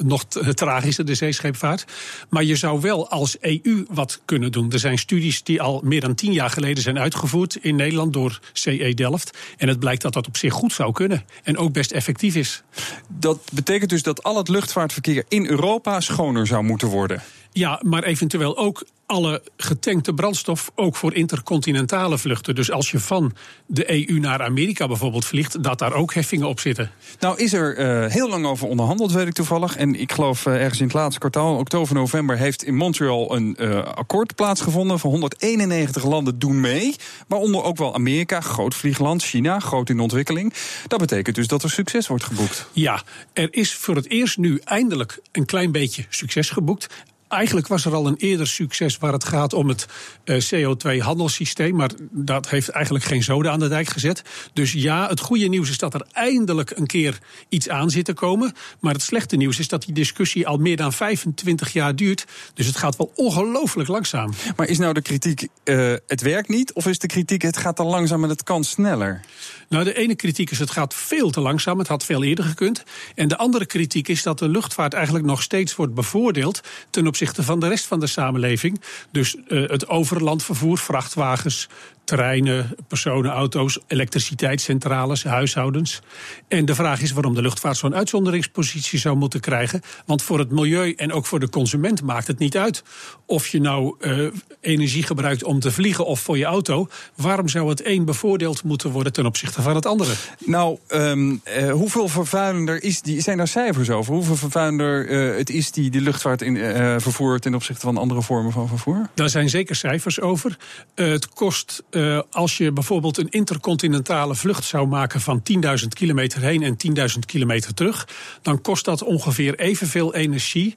nog 0.05 0.25
tragischer, 0.55 1.05
de 1.05 1.15
zeescheepvaart. 1.15 1.85
Maar 2.29 2.45
je 2.45 2.57
zou 2.57 2.81
wel 2.81 3.09
als 3.09 3.37
EU 3.41 3.85
wat 3.91 4.21
kunnen 4.25 4.53
doen. 4.53 4.73
Er 4.73 4.79
zijn 4.79 4.99
studies 4.99 5.43
die 5.43 5.63
al 5.63 5.81
meer 5.85 6.01
dan 6.01 6.15
tien 6.15 6.33
jaar 6.33 6.51
geleden 6.51 6.83
zijn 6.83 6.99
uitgevoerd 6.99 7.57
in 7.57 7.77
Nederland 7.77 8.13
door 8.13 8.41
CE 8.53 8.93
Delft. 8.95 9.39
En 9.57 9.69
het 9.69 9.79
blijkt 9.79 10.03
dat 10.03 10.13
dat 10.13 10.27
op 10.27 10.37
zich 10.37 10.53
goed 10.53 10.73
zou 10.73 10.93
kunnen. 10.93 11.25
En 11.43 11.57
ook 11.57 11.73
best 11.73 11.91
effectief 11.91 12.35
is. 12.35 12.63
Dat 13.09 13.39
betekent 13.53 13.91
dus 13.91 14.03
dat 14.03 14.23
al 14.23 14.37
het 14.37 14.49
luchtvaartverkeer 14.49 15.25
in 15.29 15.47
Europa 15.47 16.01
schoner 16.01 16.47
zou 16.47 16.63
moeten 16.63 16.89
worden. 16.89 17.23
Ja, 17.53 17.81
maar 17.83 18.03
eventueel 18.03 18.57
ook 18.57 18.85
alle 19.13 19.43
getankte 19.57 20.15
brandstof 20.15 20.71
ook 20.75 20.97
voor 20.97 21.15
intercontinentale 21.15 22.19
vluchten. 22.19 22.55
Dus 22.55 22.71
als 22.71 22.91
je 22.91 22.99
van 22.99 23.33
de 23.67 24.09
EU 24.09 24.19
naar 24.19 24.43
Amerika 24.43 24.87
bijvoorbeeld 24.87 25.25
vliegt, 25.25 25.63
dat 25.63 25.79
daar 25.79 25.93
ook 25.93 26.15
heffingen 26.15 26.49
op 26.49 26.61
zitten. 26.61 26.91
Nou 27.21 27.39
is 27.39 27.53
er 27.53 27.79
uh, 27.79 28.11
heel 28.11 28.29
lang 28.29 28.47
over 28.47 28.69
onderhandeld, 28.69 29.13
weet 29.13 29.27
ik 29.27 29.33
toevallig. 29.33 29.77
En 29.77 30.01
ik 30.01 30.13
geloof 30.13 30.47
uh, 30.47 30.55
ergens 30.55 30.79
in 30.79 30.85
het 30.85 30.95
laatste 30.95 31.19
kwartaal, 31.19 31.57
oktober, 31.57 31.95
november, 31.95 32.37
heeft 32.37 32.65
in 32.65 32.75
Montreal 32.75 33.37
een 33.37 33.57
uh, 33.61 33.79
akkoord 33.79 34.35
plaatsgevonden. 34.35 34.99
Van 34.99 35.11
191 35.11 36.05
landen 36.05 36.39
doen 36.39 36.61
mee. 36.61 36.95
Waaronder 37.27 37.63
ook 37.63 37.77
wel 37.77 37.95
Amerika, 37.95 38.41
groot 38.41 38.75
vliegland, 38.75 39.23
China, 39.23 39.59
groot 39.59 39.89
in 39.89 40.01
ontwikkeling. 40.01 40.55
Dat 40.87 40.99
betekent 40.99 41.37
dus 41.37 41.47
dat 41.47 41.63
er 41.63 41.71
succes 41.71 42.07
wordt 42.07 42.25
geboekt. 42.25 42.67
Ja, 42.73 43.03
er 43.33 43.49
is 43.51 43.75
voor 43.75 43.97
het 43.97 44.11
eerst 44.11 44.39
nu 44.39 44.61
eindelijk 44.65 45.21
een 45.33 45.47
klein 45.47 45.73
beetje 45.73 46.05
succes 46.09 46.51
geboekt. 46.51 46.87
Eigenlijk 47.33 47.67
was 47.67 47.85
er 47.85 47.95
al 47.95 48.07
een 48.07 48.17
eerder 48.17 48.47
succes 48.47 48.99
waar 48.99 49.13
het 49.13 49.25
gaat 49.25 49.53
om 49.53 49.69
het 49.69 49.87
uh, 50.25 50.41
CO2-handelssysteem. 50.41 51.75
Maar 51.75 51.91
dat 52.11 52.49
heeft 52.49 52.69
eigenlijk 52.69 53.05
geen 53.05 53.23
zoden 53.23 53.53
aan 53.53 53.59
de 53.59 53.69
dijk 53.69 53.89
gezet. 53.89 54.23
Dus 54.53 54.73
ja, 54.73 55.09
het 55.09 55.21
goede 55.21 55.49
nieuws 55.49 55.71
is 55.71 55.79
dat 55.79 55.95
er 55.95 56.07
eindelijk 56.13 56.71
een 56.71 56.87
keer 56.87 57.19
iets 57.49 57.69
aan 57.69 57.91
zit 57.91 58.05
te 58.05 58.13
komen. 58.13 58.53
Maar 58.81 58.93
het 58.93 59.03
slechte 59.03 59.37
nieuws 59.37 59.59
is 59.59 59.69
dat 59.69 59.83
die 59.83 59.95
discussie 59.95 60.47
al 60.47 60.57
meer 60.57 60.77
dan 60.77 60.93
25 60.93 61.73
jaar 61.73 61.97
duurt. 61.97 62.25
Dus 62.55 62.67
het 62.67 62.77
gaat 62.77 62.97
wel 62.97 63.13
ongelooflijk 63.15 63.89
langzaam. 63.89 64.33
Maar 64.57 64.69
is 64.69 64.79
nou 64.79 64.95
de 64.95 65.03
kritiek, 65.03 65.49
uh, 65.65 65.95
het 66.07 66.21
werkt 66.21 66.49
niet? 66.49 66.73
Of 66.73 66.87
is 66.87 66.99
de 66.99 67.07
kritiek, 67.07 67.43
het 67.43 67.57
gaat 67.57 67.77
te 67.77 67.85
langzaam 67.85 68.23
en 68.23 68.29
het 68.29 68.43
kan 68.43 68.65
sneller? 68.65 69.21
Nou, 69.69 69.85
de 69.85 69.95
ene 69.95 70.15
kritiek 70.15 70.51
is 70.51 70.59
het 70.59 70.71
gaat 70.71 70.95
veel 70.95 71.31
te 71.31 71.41
langzaam. 71.41 71.79
Het 71.79 71.89
had 71.89 72.05
veel 72.05 72.23
eerder 72.23 72.45
gekund. 72.45 72.83
En 73.15 73.29
de 73.29 73.37
andere 73.37 73.67
kritiek 73.67 74.09
is 74.09 74.23
dat 74.23 74.39
de 74.39 74.49
luchtvaart 74.49 74.95
eigenlijk 74.95 75.25
nog 75.25 75.43
steeds 75.43 75.77
wordt 75.77 75.95
bevoordeeld 75.95 76.61
ten 76.91 77.07
opzichte 77.07 77.21
van 77.31 77.61
de 77.61 77.69
rest 77.69 77.87
van 77.87 78.01
de 78.01 78.07
samenleving. 78.07 78.81
Dus 79.11 79.37
uh, 79.49 79.69
het 79.69 79.89
overlandvervoer, 79.89 80.79
vrachtwagens, 80.79 81.69
treinen, 82.05 82.75
personenauto's, 82.89 83.79
elektriciteitscentrales, 83.87 85.25
huishoudens. 85.25 86.01
En 86.49 86.65
de 86.65 86.75
vraag 86.75 87.01
is 87.01 87.13
waarom 87.13 87.35
de 87.35 87.43
luchtvaart 87.43 87.77
zo'n 87.77 87.95
uitzonderingspositie 87.95 88.99
zou 88.99 89.17
moeten 89.17 89.41
krijgen. 89.41 89.83
Want 90.07 90.23
voor 90.23 90.39
het 90.39 90.51
milieu 90.51 90.93
en 90.93 91.13
ook 91.13 91.27
voor 91.27 91.41
de 91.41 91.49
consument 91.49 92.03
maakt 92.03 92.27
het 92.27 92.39
niet 92.39 92.57
uit 92.57 92.83
of 93.27 93.49
je 93.49 93.61
nou 93.61 93.95
uh, 94.01 94.27
energie 94.61 95.03
gebruikt 95.03 95.45
om 95.45 95.61
te 95.61 95.73
vliegen 95.73 96.07
of 96.07 96.21
voor 96.21 96.39
je 96.39 96.45
auto. 96.45 96.89
Waarom 97.15 97.49
zou 97.49 97.69
het 97.69 97.87
een 97.87 98.05
bevoordeeld 98.05 98.63
moeten 98.63 98.91
worden 98.91 99.13
ten 99.13 99.27
opzichte 99.27 99.63
van 99.63 99.75
het 99.75 99.87
andere? 99.87 100.13
Nou, 100.39 100.79
um, 100.89 101.43
uh, 101.59 101.73
hoeveel 101.73 102.09
vervuilender 102.09 102.83
is 102.83 103.03
die? 103.03 103.21
Zijn 103.21 103.37
daar 103.37 103.49
cijfers 103.49 103.91
over? 103.91 104.15
Hoeveel 104.15 104.37
vervuilender 104.37 105.09
uh, 105.09 105.37
het 105.37 105.51
is 105.51 105.71
die 105.71 105.91
de 105.91 106.01
luchtvaart 106.01 106.43
in, 106.43 106.57
vervoer 107.01 107.39
ten 107.39 107.55
opzichte 107.55 107.81
van 107.81 107.97
andere 107.97 108.23
vormen 108.23 108.53
van 108.53 108.69
vervoer? 108.69 109.09
Daar 109.15 109.29
zijn 109.29 109.49
zeker 109.49 109.77
cijfers 109.77 110.21
over. 110.21 110.57
het 110.95 111.29
kost 111.29 111.83
uh, 111.93 112.21
als 112.31 112.57
je 112.57 112.73
bijvoorbeeld 112.73 113.19
een 113.19 113.31
intercontinentale 113.31 114.35
vlucht 114.35 114.65
zou 114.65 114.87
maken 114.87 115.21
van 115.21 115.43
10.000 115.81 115.89
kilometer 115.89 116.41
heen 116.41 116.63
en 116.63 116.77
10.000 117.13 117.19
kilometer 117.27 117.75
terug, 117.75 118.09
dan 118.43 118.61
kost 118.61 118.85
dat 118.85 119.03
ongeveer 119.03 119.59
evenveel 119.59 120.15
energie 120.15 120.75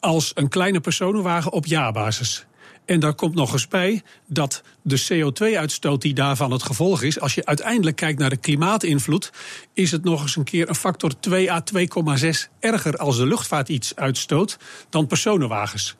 als 0.00 0.30
een 0.34 0.48
kleine 0.48 0.80
personenwagen 0.80 1.52
op 1.52 1.66
jaarbasis. 1.66 2.46
En 2.88 3.00
daar 3.00 3.14
komt 3.14 3.34
nog 3.34 3.52
eens 3.52 3.68
bij 3.68 4.02
dat 4.26 4.62
de 4.82 5.02
CO2-uitstoot 5.02 6.02
die 6.02 6.14
daarvan 6.14 6.50
het 6.50 6.62
gevolg 6.62 7.02
is, 7.02 7.20
als 7.20 7.34
je 7.34 7.46
uiteindelijk 7.46 7.96
kijkt 7.96 8.18
naar 8.18 8.30
de 8.30 8.36
klimaatinvloed, 8.36 9.32
is 9.72 9.90
het 9.90 10.04
nog 10.04 10.22
eens 10.22 10.36
een 10.36 10.44
keer 10.44 10.68
een 10.68 10.74
factor 10.74 11.20
2 11.20 11.52
à 11.52 11.62
2,6 11.74 12.28
erger 12.60 12.96
als 12.96 13.16
de 13.16 13.26
luchtvaart 13.26 13.68
iets 13.68 13.96
uitstoot 13.96 14.58
dan 14.90 15.06
personenwagens. 15.06 15.96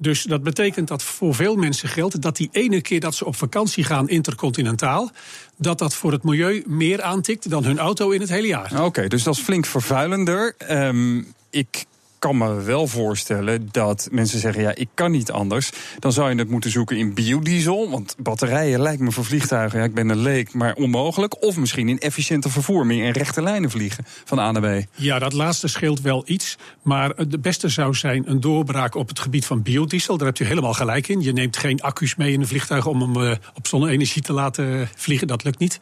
Dus 0.00 0.22
dat 0.22 0.42
betekent 0.42 0.88
dat 0.88 1.02
voor 1.02 1.34
veel 1.34 1.56
mensen 1.56 1.88
geldt 1.88 2.22
dat 2.22 2.36
die 2.36 2.48
ene 2.52 2.80
keer 2.80 3.00
dat 3.00 3.14
ze 3.14 3.24
op 3.24 3.36
vakantie 3.36 3.84
gaan 3.84 4.08
intercontinentaal, 4.08 5.10
dat 5.56 5.78
dat 5.78 5.94
voor 5.94 6.12
het 6.12 6.22
milieu 6.22 6.62
meer 6.66 7.02
aantikt 7.02 7.50
dan 7.50 7.64
hun 7.64 7.78
auto 7.78 8.10
in 8.10 8.20
het 8.20 8.28
hele 8.28 8.46
jaar. 8.46 8.84
Oké, 8.84 9.08
dus 9.08 9.22
dat 9.22 9.34
is 9.34 9.40
flink 9.40 9.66
vervuilender. 9.66 10.54
Um, 10.70 11.34
ik 11.50 11.84
kan 12.20 12.36
me 12.38 12.62
wel 12.62 12.86
voorstellen 12.86 13.68
dat 13.70 14.08
mensen 14.12 14.38
zeggen: 14.38 14.62
ja, 14.62 14.74
ik 14.74 14.88
kan 14.94 15.10
niet 15.10 15.30
anders. 15.30 15.70
Dan 15.98 16.12
zou 16.12 16.30
je 16.30 16.38
het 16.38 16.50
moeten 16.50 16.70
zoeken 16.70 16.96
in 16.96 17.14
biodiesel. 17.14 17.90
Want 17.90 18.14
batterijen 18.18 18.80
lijkt 18.80 19.00
me 19.00 19.12
voor 19.12 19.24
vliegtuigen, 19.24 19.78
ja, 19.78 19.84
ik 19.84 19.94
ben 19.94 20.08
een 20.08 20.18
leek, 20.18 20.54
maar 20.54 20.74
onmogelijk. 20.74 21.42
Of 21.42 21.56
misschien 21.56 21.88
in 21.88 21.98
efficiënter 21.98 22.50
vervoer, 22.50 22.86
meer 22.86 23.04
in 23.04 23.12
rechte 23.12 23.42
lijnen 23.42 23.70
vliegen 23.70 24.04
van 24.24 24.38
A 24.38 24.50
naar 24.50 24.82
B. 24.82 24.86
Ja, 24.94 25.18
dat 25.18 25.32
laatste 25.32 25.68
scheelt 25.68 26.00
wel 26.00 26.22
iets. 26.26 26.56
Maar 26.82 27.12
het 27.16 27.42
beste 27.42 27.68
zou 27.68 27.94
zijn 27.94 28.30
een 28.30 28.40
doorbraak 28.40 28.94
op 28.94 29.08
het 29.08 29.18
gebied 29.18 29.46
van 29.46 29.62
biodiesel. 29.62 30.16
Daar 30.16 30.26
hebt 30.26 30.40
u 30.40 30.44
helemaal 30.44 30.74
gelijk 30.74 31.08
in. 31.08 31.20
Je 31.20 31.32
neemt 31.32 31.56
geen 31.56 31.80
accu's 31.80 32.16
mee 32.16 32.32
in 32.32 32.40
een 32.40 32.46
vliegtuig 32.46 32.86
om 32.86 33.00
hem 33.00 33.16
uh, 33.16 33.36
op 33.54 33.66
zonne-energie 33.66 34.22
te 34.22 34.32
laten 34.32 34.88
vliegen. 34.96 35.26
Dat 35.26 35.44
lukt 35.44 35.58
niet. 35.58 35.78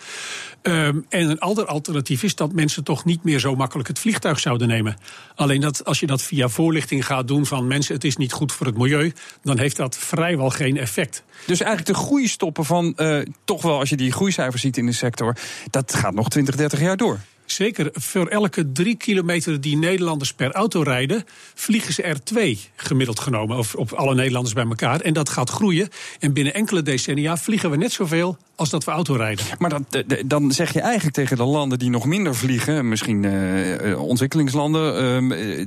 Um, 0.63 1.07
en 1.09 1.31
een 1.31 1.39
ander 1.39 1.67
alternatief 1.67 2.23
is 2.23 2.35
dat 2.35 2.53
mensen 2.53 2.85
toch 2.85 3.05
niet 3.05 3.25
meer 3.25 3.39
zo 3.39 3.57
makkelijk 3.57 3.89
het 3.89 3.99
vliegtuig 3.99 4.39
zouden 4.41 4.69
nemen. 4.69 4.97
Alleen 5.35 5.61
dat 5.61 5.85
als 5.85 6.01
je 6.01 6.07
dat 6.07 6.23
via 6.29 6.49
voorlichting 6.49 7.07
gaat 7.07 7.29
doen 7.29 7.47
van 7.47 7.67
mensen, 7.67 7.95
het 7.95 8.05
is 8.05 8.17
niet 8.17 8.33
goed 8.33 8.53
voor 8.53 8.67
het 8.67 8.77
milieu, 8.77 9.13
dan 9.43 9.59
heeft 9.59 9.77
dat 9.77 9.97
vrijwel 9.97 10.51
geen 10.51 10.77
effect. 10.77 11.23
Dus 11.47 11.61
eigenlijk 11.61 11.99
de 11.99 12.05
groeistoppen 12.05 12.65
van, 12.65 12.93
uh, 12.97 13.23
toch 13.45 13.63
wel 13.63 13.79
als 13.79 13.89
je 13.89 13.97
die 13.97 14.13
groeicijfers 14.13 14.63
ziet 14.63 14.77
in 14.77 14.87
de 14.87 14.93
sector, 14.93 15.37
dat 15.71 15.95
gaat 15.95 16.15
nog 16.15 16.29
20, 16.29 16.57
30 16.57 16.81
jaar 16.81 16.97
door. 16.97 17.21
Zeker, 17.51 17.89
voor 17.93 18.27
elke 18.27 18.73
drie 18.73 18.97
kilometer 18.97 19.61
die 19.61 19.77
Nederlanders 19.77 20.33
per 20.33 20.53
auto 20.53 20.83
rijden, 20.83 21.25
vliegen 21.55 21.95
ze 21.95 22.03
er 22.03 22.25
twee 22.25 22.61
gemiddeld 22.77 23.21
genomen, 23.21 23.59
of 23.59 23.75
op 23.75 23.93
alle 23.93 24.15
Nederlanders 24.15 24.55
bij 24.55 24.65
elkaar. 24.65 25.01
En 25.01 25.13
dat 25.13 25.29
gaat 25.29 25.51
groeien. 25.51 25.89
En 26.19 26.33
binnen 26.33 26.55
enkele 26.55 26.83
decennia 26.83 27.37
vliegen 27.37 27.71
we 27.71 27.77
net 27.77 27.93
zoveel 27.93 28.37
als 28.55 28.71
dat 28.71 28.85
we 28.85 28.91
auto 28.91 29.15
rijden. 29.15 29.45
Maar 29.59 29.71
dat, 29.71 30.05
dan 30.27 30.53
zeg 30.53 30.73
je 30.73 30.81
eigenlijk 30.81 31.15
tegen 31.15 31.37
de 31.37 31.45
landen 31.45 31.79
die 31.79 31.91
nog 31.91 32.07
minder 32.07 32.35
vliegen, 32.35 32.89
misschien 32.89 33.23
uh, 33.23 34.03
ontwikkelingslanden, 34.03 35.31
uh, 35.33 35.67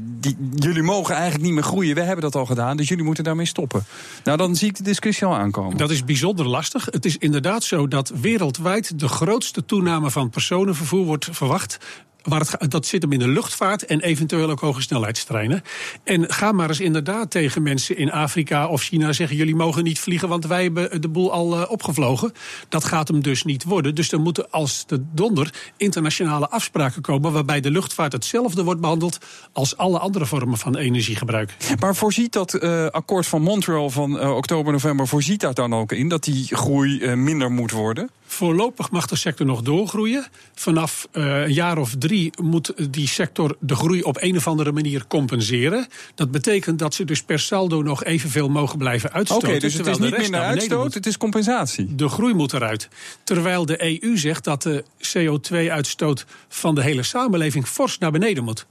jullie 0.55 0.83
mogen 0.83 1.15
eigenlijk 1.15 1.43
niet 1.43 1.53
meer 1.53 1.63
groeien. 1.63 1.95
We 1.95 2.01
hebben 2.01 2.23
dat 2.23 2.35
al 2.35 2.45
gedaan, 2.45 2.77
dus 2.77 2.87
jullie 2.87 3.03
moeten 3.03 3.23
daarmee 3.23 3.45
stoppen. 3.45 3.85
Nou, 4.23 4.37
dan 4.37 4.55
zie 4.55 4.67
ik 4.67 4.75
de 4.75 4.83
discussie 4.83 5.27
al 5.27 5.35
aankomen. 5.35 5.77
Dat 5.77 5.89
is 5.91 6.03
bijzonder 6.03 6.47
lastig. 6.47 6.85
Het 6.85 7.05
is 7.05 7.17
inderdaad 7.17 7.63
zo 7.63 7.87
dat 7.87 8.11
wereldwijd 8.21 8.99
de 8.99 9.07
grootste 9.07 9.65
toename 9.65 10.11
van 10.11 10.29
personenvervoer 10.29 11.05
wordt 11.05 11.27
verwacht 11.31 11.77
Waar 12.21 12.39
het, 12.39 12.71
dat 12.71 12.85
zit 12.85 13.01
hem 13.01 13.11
in 13.11 13.19
de 13.19 13.27
luchtvaart 13.27 13.85
en 13.85 14.01
eventueel 14.01 14.49
ook 14.49 14.59
hoge 14.59 14.81
snelheidstreinen. 14.81 15.63
En 16.03 16.33
ga 16.33 16.51
maar 16.51 16.69
eens 16.69 16.79
inderdaad 16.79 17.31
tegen 17.31 17.63
mensen 17.63 17.97
in 17.97 18.11
Afrika 18.11 18.67
of 18.67 18.81
China 18.81 19.13
zeggen: 19.13 19.37
jullie 19.37 19.55
mogen 19.55 19.83
niet 19.83 19.99
vliegen, 19.99 20.29
want 20.29 20.45
wij 20.45 20.63
hebben 20.63 21.01
de 21.01 21.07
boel 21.07 21.31
al 21.31 21.57
uh, 21.57 21.63
opgevlogen. 21.67 22.33
Dat 22.69 22.83
gaat 22.83 23.07
hem 23.07 23.21
dus 23.21 23.43
niet 23.43 23.63
worden. 23.63 23.95
Dus 23.95 24.11
er 24.11 24.19
moeten 24.19 24.51
als 24.51 24.83
de 24.87 25.03
donder 25.13 25.53
internationale 25.77 26.49
afspraken 26.49 27.01
komen 27.01 27.31
waarbij 27.31 27.61
de 27.61 27.71
luchtvaart 27.71 28.11
hetzelfde 28.11 28.63
wordt 28.63 28.81
behandeld 28.81 29.17
als 29.51 29.77
alle 29.77 29.99
andere 29.99 30.25
vormen 30.25 30.57
van 30.57 30.77
energiegebruik. 30.77 31.55
Maar 31.79 31.95
voorziet 31.95 32.33
dat 32.33 32.53
uh, 32.53 32.85
akkoord 32.85 33.25
van 33.25 33.41
Montreal 33.41 33.89
van 33.89 34.17
uh, 34.17 34.35
oktober, 34.35 34.71
november, 34.71 35.07
voorziet 35.07 35.39
daar 35.39 35.53
dan 35.53 35.73
ook 35.73 35.91
in 35.91 36.09
dat 36.09 36.23
die 36.23 36.55
groei 36.55 37.15
minder 37.15 37.51
moet 37.51 37.71
worden? 37.71 38.09
Voorlopig 38.31 38.91
mag 38.91 39.07
de 39.07 39.15
sector 39.15 39.45
nog 39.45 39.61
doorgroeien. 39.61 40.25
Vanaf 40.53 41.07
uh, 41.13 41.41
een 41.41 41.53
jaar 41.53 41.77
of 41.77 41.95
drie 41.99 42.31
moet 42.41 42.73
die 42.91 43.07
sector 43.07 43.55
de 43.59 43.75
groei 43.75 44.01
op 44.01 44.17
een 44.21 44.37
of 44.37 44.47
andere 44.47 44.71
manier 44.71 45.07
compenseren. 45.07 45.87
Dat 46.15 46.31
betekent 46.31 46.79
dat 46.79 46.93
ze 46.93 47.05
dus 47.05 47.23
per 47.23 47.39
saldo 47.39 47.81
nog 47.81 48.03
evenveel 48.03 48.49
mogen 48.49 48.77
blijven 48.77 49.11
uitstoten. 49.11 49.49
Oké, 49.49 49.59
dus 49.59 49.73
het 49.73 49.87
is 49.87 49.97
niet 49.97 50.17
minder 50.17 50.39
uitstoot, 50.39 50.93
het 50.93 51.05
is 51.05 51.17
compensatie. 51.17 51.95
De 51.95 52.07
groei 52.07 52.33
moet 52.33 52.53
eruit. 52.53 52.87
Terwijl 53.23 53.65
de 53.65 54.01
EU 54.03 54.17
zegt 54.17 54.43
dat 54.43 54.61
de 54.61 54.83
CO2-uitstoot 55.01 56.25
van 56.47 56.75
de 56.75 56.81
hele 56.81 57.03
samenleving 57.03 57.67
fors 57.67 57.97
naar 57.97 58.11
beneden 58.11 58.43
moet. 58.43 58.65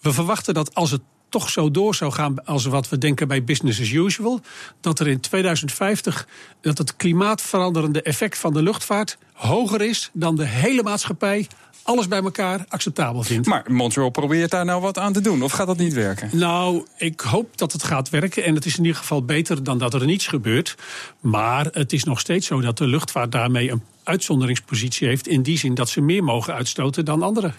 We 0.00 0.12
verwachten 0.12 0.54
dat 0.54 0.74
als 0.74 0.90
het 0.90 1.02
toch 1.32 1.50
zo 1.50 1.70
door 1.70 1.94
zou 1.94 2.12
gaan 2.12 2.44
als 2.44 2.64
wat 2.64 2.88
we 2.88 2.98
denken 2.98 3.28
bij 3.28 3.44
business 3.44 3.80
as 3.80 3.90
usual, 3.90 4.40
dat 4.80 4.98
er 5.00 5.08
in 5.08 5.20
2050 5.20 6.26
dat 6.60 6.78
het 6.78 6.96
klimaatveranderende 6.96 8.02
effect 8.02 8.38
van 8.38 8.52
de 8.52 8.62
luchtvaart 8.62 9.18
hoger 9.32 9.82
is 9.82 10.10
dan 10.12 10.36
de 10.36 10.46
hele 10.46 10.82
maatschappij 10.82 11.48
alles 11.82 12.08
bij 12.08 12.22
elkaar 12.22 12.64
acceptabel 12.68 13.22
vindt. 13.22 13.46
Maar 13.46 13.64
Montreal 13.66 14.10
probeert 14.10 14.50
daar 14.50 14.64
nou 14.64 14.80
wat 14.80 14.98
aan 14.98 15.12
te 15.12 15.20
doen, 15.20 15.42
of 15.42 15.52
gaat 15.52 15.66
dat 15.66 15.76
niet 15.76 15.92
werken? 15.92 16.30
Nou, 16.32 16.86
ik 16.96 17.20
hoop 17.20 17.58
dat 17.58 17.72
het 17.72 17.82
gaat 17.82 18.10
werken. 18.10 18.44
En 18.44 18.54
het 18.54 18.64
is 18.64 18.76
in 18.76 18.84
ieder 18.84 18.98
geval 18.98 19.24
beter 19.24 19.64
dan 19.64 19.78
dat 19.78 19.94
er 19.94 20.04
niets 20.04 20.26
gebeurt. 20.26 20.76
Maar 21.20 21.66
het 21.72 21.92
is 21.92 22.04
nog 22.04 22.20
steeds 22.20 22.46
zo 22.46 22.60
dat 22.60 22.78
de 22.78 22.86
luchtvaart 22.86 23.32
daarmee 23.32 23.70
een 23.70 23.82
uitzonderingspositie 24.04 25.08
heeft. 25.08 25.26
In 25.26 25.42
die 25.42 25.58
zin 25.58 25.74
dat 25.74 25.88
ze 25.88 26.00
meer 26.00 26.24
mogen 26.24 26.54
uitstoten 26.54 27.04
dan 27.04 27.22
anderen. 27.22 27.54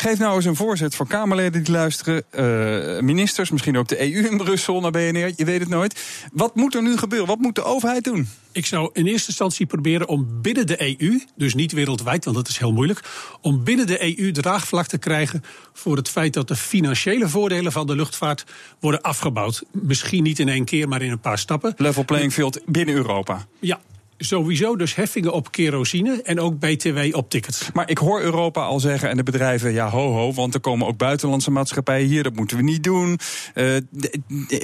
Geef 0.00 0.18
nou 0.18 0.36
eens 0.36 0.44
een 0.44 0.56
voorzet 0.56 0.94
voor 0.94 1.06
Kamerleden 1.06 1.64
die 1.64 1.72
luisteren, 1.72 2.22
uh, 2.32 3.00
ministers, 3.00 3.50
misschien 3.50 3.78
ook 3.78 3.88
de 3.88 4.00
EU 4.00 4.28
in 4.30 4.36
Brussel 4.36 4.80
naar 4.80 4.90
BNR, 4.90 5.32
je 5.36 5.44
weet 5.44 5.60
het 5.60 5.68
nooit. 5.68 6.02
Wat 6.32 6.54
moet 6.54 6.74
er 6.74 6.82
nu 6.82 6.96
gebeuren? 6.96 7.28
Wat 7.28 7.38
moet 7.38 7.54
de 7.54 7.62
overheid 7.62 8.04
doen? 8.04 8.28
Ik 8.52 8.66
zou 8.66 8.90
in 8.92 9.06
eerste 9.06 9.28
instantie 9.28 9.66
proberen 9.66 10.08
om 10.08 10.40
binnen 10.42 10.66
de 10.66 11.00
EU, 11.00 11.20
dus 11.36 11.54
niet 11.54 11.72
wereldwijd, 11.72 12.24
want 12.24 12.36
dat 12.36 12.48
is 12.48 12.58
heel 12.58 12.72
moeilijk, 12.72 13.00
om 13.40 13.64
binnen 13.64 13.86
de 13.86 14.18
EU 14.18 14.32
draagvlak 14.32 14.86
te 14.86 14.98
krijgen 14.98 15.44
voor 15.72 15.96
het 15.96 16.08
feit 16.08 16.32
dat 16.32 16.48
de 16.48 16.56
financiële 16.56 17.28
voordelen 17.28 17.72
van 17.72 17.86
de 17.86 17.96
luchtvaart 17.96 18.44
worden 18.80 19.00
afgebouwd. 19.00 19.62
Misschien 19.72 20.22
niet 20.22 20.38
in 20.38 20.48
één 20.48 20.64
keer, 20.64 20.88
maar 20.88 21.02
in 21.02 21.10
een 21.10 21.20
paar 21.20 21.38
stappen. 21.38 21.74
Level 21.76 22.04
playing 22.04 22.32
field 22.32 22.60
binnen 22.66 22.94
Europa. 22.94 23.46
Ja, 23.60 23.80
sowieso 24.18 24.76
dus 24.76 24.94
heffingen 24.94 25.32
op 25.32 25.52
kerosine 25.52 26.22
en 26.22 26.40
ook 26.40 26.58
BTW 26.58 27.16
op 27.16 27.30
tickets. 27.30 27.70
Maar 27.72 27.90
ik 27.90 27.98
hoor 27.98 28.20
Europa 28.20 28.62
al 28.62 28.80
zeggen 28.80 29.10
en 29.10 29.16
de 29.16 29.22
bedrijven, 29.22 29.72
ja 29.72 29.88
ho 29.88 30.12
ho, 30.12 30.32
want 30.32 30.54
er 30.54 30.60
komen 30.60 30.86
ook 30.86 30.96
buitenlandse 30.96 31.50
maatschappijen 31.50 32.08
hier, 32.08 32.22
dat 32.22 32.34
moeten 32.34 32.56
we 32.56 32.62
niet 32.62 32.82
doen. 32.82 33.18
Uh, 33.54 33.76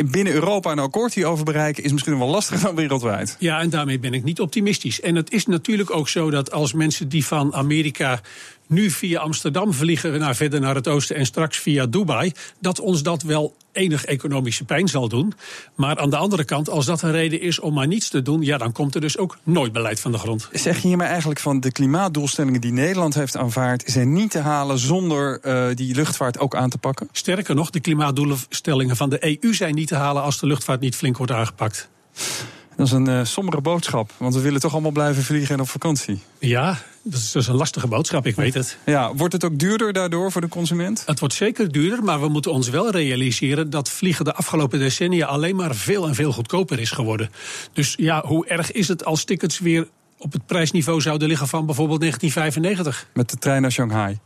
binnen 0.05 0.33
Europa 0.33 0.73
een 0.73 0.79
akkoord 0.79 1.15
hierover 1.15 1.45
bereiken 1.45 1.85
is 1.85 1.93
misschien 1.93 2.19
wel 2.19 2.29
lastiger 2.29 2.63
dan 2.65 2.75
wereldwijd. 2.75 3.37
Ja, 3.39 3.61
en 3.61 3.71
daarmee 3.71 3.99
ben 3.99 4.15
ik 4.15 4.25
niet 4.25 4.41
optimistisch. 4.41 5.01
En 5.01 5.15
het 5.15 5.33
is 5.33 5.47
natuurlijk 5.47 5.91
ook 5.91 6.09
zo 6.09 6.31
dat 6.31 6.53
als 6.53 6.73
mensen 6.73 7.09
die 7.09 7.27
van 7.27 7.55
Amerika 7.55 8.21
nu 8.75 8.91
via 8.91 9.21
Amsterdam 9.21 9.73
vliegen 9.73 10.19
naar 10.19 10.37
verder 10.37 10.61
naar 10.61 10.75
het 10.75 10.89
oosten 10.89 11.17
en 11.17 11.27
straks 11.27 11.59
via 11.59 11.87
Dubai, 11.87 12.33
dat 12.61 12.81
ons 12.81 13.03
dat 13.03 13.23
wel 13.23 13.57
enig 13.73 14.05
economische 14.05 14.65
pijn 14.65 14.89
zal 14.89 15.09
doen. 15.09 15.33
Maar 15.75 15.99
aan 15.99 16.11
de 16.11 16.17
andere 16.17 16.45
kant, 16.45 16.69
als 16.69 16.87
dat 16.87 17.03
een 17.03 17.13
reden 17.13 17.41
is 17.41 17.61
om 17.61 17.75
maar 17.75 17.87
niets 17.87 18.09
te 18.09 18.23
doen, 18.23 18.43
ja, 18.43 18.59
dan 18.59 18.73
komt 18.73 18.95
er 18.95 19.01
dus 19.01 19.19
ook 19.19 19.39
nooit 19.43 19.73
beleid 19.73 20.01
van 20.01 20.13
de 20.13 20.19
grond. 20.19 20.49
Zeg 20.53 20.83
je 20.83 20.89
hiermee 20.89 21.09
eigenlijk 21.09 21.41
van 21.41 21.61
de 21.61 21.73
klimaatdoelstellingen 21.73 22.61
die 22.61 22.73
Nederland 22.73 23.15
heeft 23.15 23.37
aanvaard, 23.37 23.83
zijn 23.87 24.13
niet 24.13 24.31
te 24.31 24.39
halen 24.39 24.79
zonder 24.79 25.41
uh, 25.43 25.67
die 25.75 25.95
luchtvaart 25.95 26.39
ook 26.39 26.57
aan 26.57 26.71
te 26.71 26.79
pakken? 26.79 27.09
Sterker 27.13 27.55
nog, 27.55 27.71
de 27.71 27.81
klimaatdoelstellingen 27.81 28.97
van 28.97 29.11
de 29.11 29.39
EU 29.43 29.55
zijn 29.55 29.75
niet 29.75 29.89
te 29.89 29.95
halen 29.97 30.23
als 30.23 30.41
de 30.41 30.47
luchtvaart 30.47 30.81
niet 30.81 30.97
flink 30.97 31.17
wordt 31.17 31.33
aangepakt. 31.33 31.89
Dat 32.77 32.87
is 32.87 32.93
een 32.93 33.09
uh, 33.09 33.25
sombere 33.25 33.61
boodschap, 33.61 34.13
want 34.17 34.35
we 34.35 34.41
willen 34.41 34.61
toch 34.61 34.73
allemaal 34.73 34.91
blijven 34.91 35.23
vliegen 35.23 35.55
en 35.55 35.61
op 35.61 35.69
vakantie. 35.69 36.23
Ja, 36.39 36.79
dat 37.03 37.21
is, 37.21 37.33
dus 37.33 37.47
een 37.47 37.55
lastige 37.55 37.87
boodschap, 37.87 38.27
ik 38.27 38.37
weet 38.37 38.55
het. 38.55 38.79
Ja, 38.87 39.15
wordt 39.15 39.33
het 39.33 39.45
ook 39.45 39.59
duurder 39.59 39.93
daardoor 39.93 40.33
voor 40.33 40.41
de 40.41 40.49
consument? 40.49 41.03
Het 41.07 41.19
wordt 41.19 41.35
zeker 41.35 41.73
duurder, 41.73 42.05
maar 42.05 42.21
we 42.21 42.29
moeten 42.29 42.53
ons 42.53 42.69
wel 42.69 42.91
realiseren 42.91 43.71
dat 43.71 43.91
vliegen 43.91 44.25
de 44.25 44.35
afgelopen 44.35 44.79
decennia 44.79 45.27
alleen 45.27 45.57
maar 45.57 45.75
veel 45.75 46.07
en 46.07 46.15
veel 46.15 46.33
goedkoper 46.33 46.81
is 46.81 46.91
geworden. 46.91 47.31
Dus 47.73 47.95
ja, 47.97 48.23
hoe 48.27 48.47
erg 48.47 48.73
is 48.73 48.89
het 48.89 49.05
als 49.05 49.25
tickets 49.25 49.59
weer 49.59 49.89
op 50.19 50.33
het 50.33 50.47
prijsniveau 50.47 51.01
zouden 51.01 51.29
liggen 51.29 51.49
van 51.49 51.67
bijvoorbeeld 51.67 52.01
1995? 52.01 53.09
Met 53.15 53.31
de 53.31 53.37
trein 53.37 53.63
naar 53.63 53.73
Shanghai. 53.73 54.19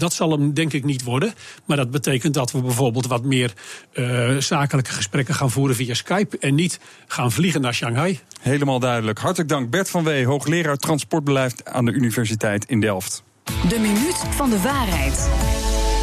Dat 0.00 0.12
zal 0.12 0.30
hem 0.30 0.54
denk 0.54 0.72
ik 0.72 0.84
niet 0.84 1.02
worden. 1.02 1.34
Maar 1.64 1.76
dat 1.76 1.90
betekent 1.90 2.34
dat 2.34 2.52
we 2.52 2.60
bijvoorbeeld 2.60 3.06
wat 3.06 3.24
meer 3.24 3.52
uh, 3.92 4.36
zakelijke 4.36 4.90
gesprekken 4.90 5.34
gaan 5.34 5.50
voeren 5.50 5.76
via 5.76 5.94
Skype. 5.94 6.38
En 6.38 6.54
niet 6.54 6.80
gaan 7.06 7.32
vliegen 7.32 7.60
naar 7.60 7.74
Shanghai. 7.74 8.20
Helemaal 8.40 8.78
duidelijk. 8.78 9.18
Hartelijk 9.18 9.48
dank 9.48 9.70
Bert 9.70 9.90
van 9.90 10.04
Wee, 10.04 10.26
hoogleraar 10.26 10.76
transportbeleid 10.76 11.64
aan 11.64 11.84
de 11.84 11.92
Universiteit 11.92 12.64
in 12.64 12.80
Delft. 12.80 13.22
De 13.68 13.78
minuut 13.78 14.16
van 14.30 14.50
de 14.50 14.60
waarheid. 14.60 15.28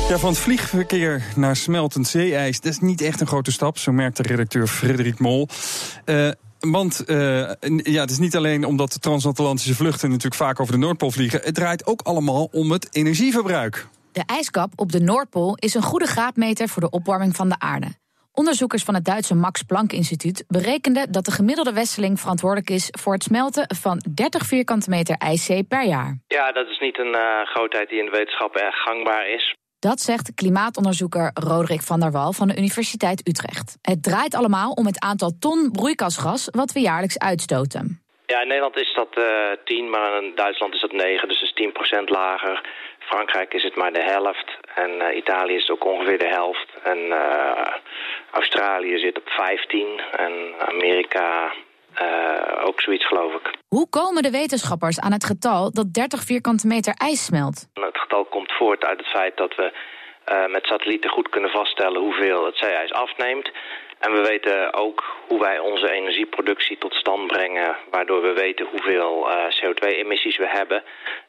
Ja, 0.10 0.17
van 0.17 0.29
het 0.29 0.39
vliegverkeer 0.39 1.23
naar 1.36 1.55
smeltend 1.55 2.07
zeeijs, 2.07 2.60
dat 2.60 2.71
is 2.71 2.79
niet 2.79 3.01
echt 3.01 3.21
een 3.21 3.27
grote 3.27 3.51
stap, 3.51 3.77
zo 3.77 3.91
merkt 3.91 4.17
de 4.17 4.23
redacteur 4.23 4.67
Frederik 4.67 5.19
Mol. 5.19 5.47
Uh, 6.05 6.29
want 6.60 7.04
uh, 7.08 7.17
ja, 7.84 8.02
het 8.02 8.10
is 8.10 8.20
niet 8.20 8.36
alleen 8.36 8.65
omdat 8.65 8.91
de 8.91 9.00
transatlantische 9.00 9.76
vluchten 9.76 10.10
natuurlijk 10.10 10.36
vaak 10.36 10.60
over 10.60 10.74
de 10.74 10.80
Noordpool 10.80 11.12
vliegen. 11.12 11.41
Het 11.43 11.56
draait 11.56 11.86
ook 11.86 12.02
allemaal 12.02 12.50
om 12.52 12.72
het 12.72 12.96
energieverbruik. 12.96 13.88
De 14.12 14.24
ijskap 14.26 14.72
op 14.76 14.91
de 14.91 15.00
Noordpool 15.00 15.56
is 15.56 15.74
een 15.74 15.82
goede 15.82 16.08
graadmeter 16.08 16.70
voor 16.70 16.82
de 16.82 16.89
opwarming 16.89 17.36
van 17.36 17.50
de 17.50 17.60
aarde. 17.60 17.88
Onderzoekers 18.34 18.84
van 18.84 18.93
het 18.93 19.06
Duitse 19.06 19.36
Max 19.36 19.62
Planck 19.62 19.91
Instituut 19.91 20.43
berekenden 20.48 21.12
dat 21.12 21.26
de 21.26 21.32
gemiddelde 21.32 21.74
wesseling 21.74 22.20
verantwoordelijk 22.20 22.70
is 22.70 22.88
voor 23.00 23.13
het 23.13 23.24
smelten 23.24 23.76
van 23.76 24.02
30 24.13 24.46
vierkante 24.46 24.89
meter 24.89 25.15
ijszee 25.15 25.63
per 25.63 25.86
jaar. 25.86 26.17
Ja, 26.28 26.52
dat 26.52 26.67
is 26.67 26.80
niet 26.80 27.00
een 27.00 27.15
uh, 27.15 27.46
grootheid 27.46 27.89
die 27.89 28.00
in 28.00 28.06
de 28.06 28.12
wetenschap 28.12 28.56
erg 28.56 28.76
gangbaar 28.76 29.30
is. 29.30 29.56
Dat 29.80 30.00
zegt 30.00 30.34
klimaatonderzoeker 30.36 31.32
Roderick 31.34 31.82
van 31.82 32.00
der 32.00 32.12
Wal 32.12 32.34
van 32.34 32.48
de 32.48 32.58
Universiteit 32.58 33.28
Utrecht. 33.28 33.78
Het 33.82 34.04
draait 34.04 34.36
allemaal 34.36 34.72
om 34.72 34.86
het 34.86 35.00
aantal 35.00 35.32
ton 35.40 35.72
broeikasgas 35.72 36.48
wat 36.52 36.72
we 36.72 36.80
jaarlijks 36.80 37.20
uitstoten. 37.20 38.02
Ja, 38.26 38.42
in 38.42 38.48
Nederland 38.48 38.78
is 38.78 38.94
dat 38.94 39.18
uh, 39.18 39.26
10, 39.63 39.90
maar 39.90 40.24
in 40.24 40.32
Duitsland 40.36 40.74
is 40.74 40.82
dat 40.82 40.92
9, 40.92 41.28
dus 41.28 41.40
dat 41.40 41.50
is 41.56 41.98
10% 42.00 42.04
lager. 42.04 42.70
Frankrijk 43.00 43.54
is 43.54 43.63
het 43.63 43.76
maar 43.76 43.94
de 43.94 44.04
helft 44.04 44.58
en 44.76 44.92
uh, 44.92 45.16
Italië 45.18 45.56
is 45.56 45.70
ook 45.70 45.86
ongeveer 45.86 46.20
de 46.20 46.28
helft. 46.28 46.70
En 46.84 46.98
uh, 46.98 47.68
Australië 48.32 48.98
zit 48.98 49.18
op 49.18 49.30
15 49.30 50.02
en 50.18 50.34
Amerika 50.68 51.54
uh, 52.01 52.67
ook 52.67 52.81
zoiets 52.81 53.07
geloof 53.07 53.33
ik. 53.33 53.53
Hoe 53.67 53.89
komen 53.89 54.23
de 54.23 54.31
wetenschappers 54.31 54.99
aan 54.99 55.12
het 55.12 55.25
getal 55.25 55.71
dat 55.71 55.93
30 55.93 56.23
vierkante 56.23 56.67
meter 56.67 56.93
ijs 56.93 57.25
smelt? 57.25 57.67
Het 57.73 57.97
getal 57.97 58.25
komt 58.25 58.51
voort 58.51 58.86
uit 58.86 58.97
het 58.97 59.07
feit 59.07 59.38
dat 59.38 59.55
we 59.55 59.71
uh, 60.31 60.47
met 60.51 60.65
satellieten 60.65 61.10
goed 61.10 61.29
kunnen 61.29 61.49
vaststellen 61.49 62.01
hoeveel 62.01 62.45
het 62.45 62.57
zeeijs 62.57 62.93
afneemt. 62.93 63.51
En 63.99 64.12
we 64.12 64.21
weten 64.21 64.73
ook 64.73 65.03
hoe 65.27 65.39
wij 65.39 65.60
onze 65.60 65.91
energieproductie 65.91 66.77
tot 66.77 66.93
stand 66.93 67.27
brengen, 67.27 67.75
waardoor 67.91 68.21
we 68.21 68.33
weten 68.33 68.67
hoeveel 68.71 69.29
uh, 69.29 69.43
CO2-emissies 69.45 70.38
we 70.38 70.47
hebben. 70.47 70.83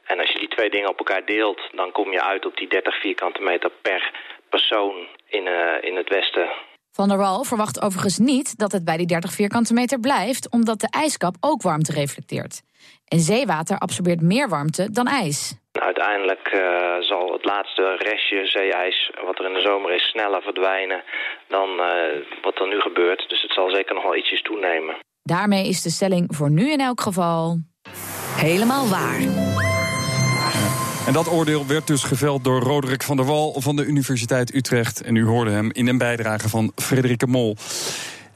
En 0.04 0.18
als 0.18 0.30
je 0.30 0.38
die 0.38 0.48
twee 0.48 0.70
dingen 0.70 0.88
op 0.88 0.98
elkaar 0.98 1.24
deelt, 1.24 1.60
dan 1.72 1.92
kom 1.92 2.12
je 2.12 2.22
uit 2.22 2.46
op 2.46 2.56
die 2.56 2.68
30 2.68 3.00
vierkante 3.00 3.42
meter 3.42 3.70
per 3.82 4.10
persoon 4.48 5.06
in, 5.26 5.46
in 5.80 5.96
het 5.96 6.08
Westen 6.08 6.48
Van 6.90 7.08
der 7.08 7.18
Wal 7.18 7.44
verwacht 7.44 7.82
overigens 7.82 8.18
niet 8.18 8.58
dat 8.58 8.72
het 8.72 8.84
bij 8.84 8.96
die 8.96 9.06
30 9.06 9.32
vierkante 9.32 9.74
meter 9.74 10.00
blijft, 10.00 10.50
omdat 10.50 10.80
de 10.80 10.88
ijskap 10.90 11.36
ook 11.40 11.62
warmte 11.62 11.92
reflecteert. 11.92 12.62
En 13.04 13.18
zeewater 13.18 13.78
absorbeert 13.78 14.20
meer 14.20 14.48
warmte 14.48 14.90
dan 14.90 15.06
ijs. 15.06 15.54
Uiteindelijk 15.72 16.52
uh, 16.54 16.60
zal 17.00 17.32
het 17.32 17.44
laatste 17.44 17.96
restje 17.98 18.46
zeeijs, 18.46 19.10
wat 19.24 19.38
er 19.38 19.46
in 19.46 19.52
de 19.52 19.60
zomer 19.60 19.94
is, 19.94 20.02
sneller 20.02 20.42
verdwijnen 20.42 21.02
dan 21.48 21.68
uh, 21.68 21.86
wat 22.42 22.58
er 22.60 22.68
nu 22.68 22.80
gebeurt. 22.80 23.28
Dus 23.28 23.42
het 23.42 23.52
zal 23.52 23.70
zeker 23.70 23.94
nog 23.94 24.02
wel 24.02 24.16
ietsjes 24.16 24.42
toenemen. 24.42 24.96
Daarmee 25.22 25.68
is 25.68 25.82
de 25.82 25.90
stelling 25.90 26.26
voor 26.36 26.50
nu 26.50 26.70
in 26.70 26.80
elk 26.80 27.00
geval 27.00 27.56
helemaal 28.36 28.88
waar. 28.88 29.47
En 31.08 31.14
dat 31.14 31.30
oordeel 31.30 31.66
werd 31.66 31.86
dus 31.86 32.02
geveld 32.02 32.44
door 32.44 32.60
Roderick 32.60 33.02
van 33.02 33.16
der 33.16 33.26
Wal 33.26 33.60
van 33.60 33.76
de 33.76 33.84
Universiteit 33.84 34.54
Utrecht. 34.54 35.00
En 35.00 35.16
u 35.16 35.24
hoorde 35.24 35.50
hem 35.50 35.72
in 35.72 35.86
een 35.86 35.98
bijdrage 35.98 36.48
van 36.48 36.72
Frederike 36.76 37.26
Mol. 37.26 37.56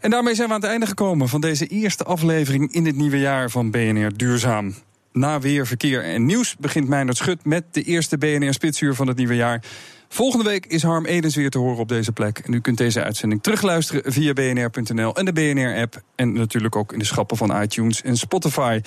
En 0.01 0.11
daarmee 0.11 0.35
zijn 0.35 0.49
we 0.49 0.55
aan 0.55 0.61
het 0.61 0.71
einde 0.71 0.87
gekomen 0.87 1.29
van 1.29 1.41
deze 1.41 1.67
eerste 1.67 2.05
aflevering 2.05 2.73
in 2.73 2.87
het 2.87 2.97
nieuwe 2.97 3.19
jaar 3.19 3.51
van 3.51 3.71
BNR 3.71 4.17
Duurzaam. 4.17 4.75
Na 5.13 5.41
weer, 5.41 5.67
verkeer 5.67 6.05
en 6.05 6.27
nieuws 6.27 6.57
begint 6.57 6.89
Meijnerd 6.89 7.17
Schut 7.17 7.45
met 7.45 7.65
de 7.71 7.83
eerste 7.83 8.19
BNR-spitsuur 8.19 8.95
van 8.95 9.07
het 9.07 9.17
nieuwe 9.17 9.35
jaar. 9.35 9.65
Volgende 10.15 10.45
week 10.45 10.67
is 10.67 10.83
Harm 10.83 11.07
Edens 11.07 11.37
weer 11.37 11.51
te 11.51 11.59
horen 11.59 11.79
op 11.79 11.89
deze 11.89 12.13
plek. 12.13 12.39
En 12.39 12.53
u 12.53 12.61
kunt 12.61 12.79
deze 12.79 13.03
uitzending 13.03 13.43
terugluisteren 13.43 14.13
via 14.13 14.33
bnr.nl 14.33 15.17
en 15.17 15.25
de 15.25 15.33
BNR-app. 15.33 16.03
En 16.15 16.33
natuurlijk 16.33 16.77
ook 16.77 16.93
in 16.93 16.99
de 16.99 17.05
schappen 17.05 17.37
van 17.37 17.63
iTunes 17.63 18.03
en 18.03 18.17
Spotify. 18.17 18.81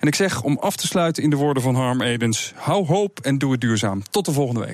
En 0.00 0.08
ik 0.08 0.14
zeg 0.14 0.42
om 0.42 0.58
af 0.58 0.76
te 0.76 0.86
sluiten 0.86 1.22
in 1.22 1.30
de 1.30 1.36
woorden 1.36 1.62
van 1.62 1.74
Harm 1.74 2.02
Edens: 2.02 2.52
hou 2.56 2.86
hoop 2.86 3.20
en 3.20 3.38
doe 3.38 3.52
het 3.52 3.60
duurzaam. 3.60 4.02
Tot 4.10 4.24
de 4.24 4.32
volgende 4.32 4.60
week. 4.60 4.70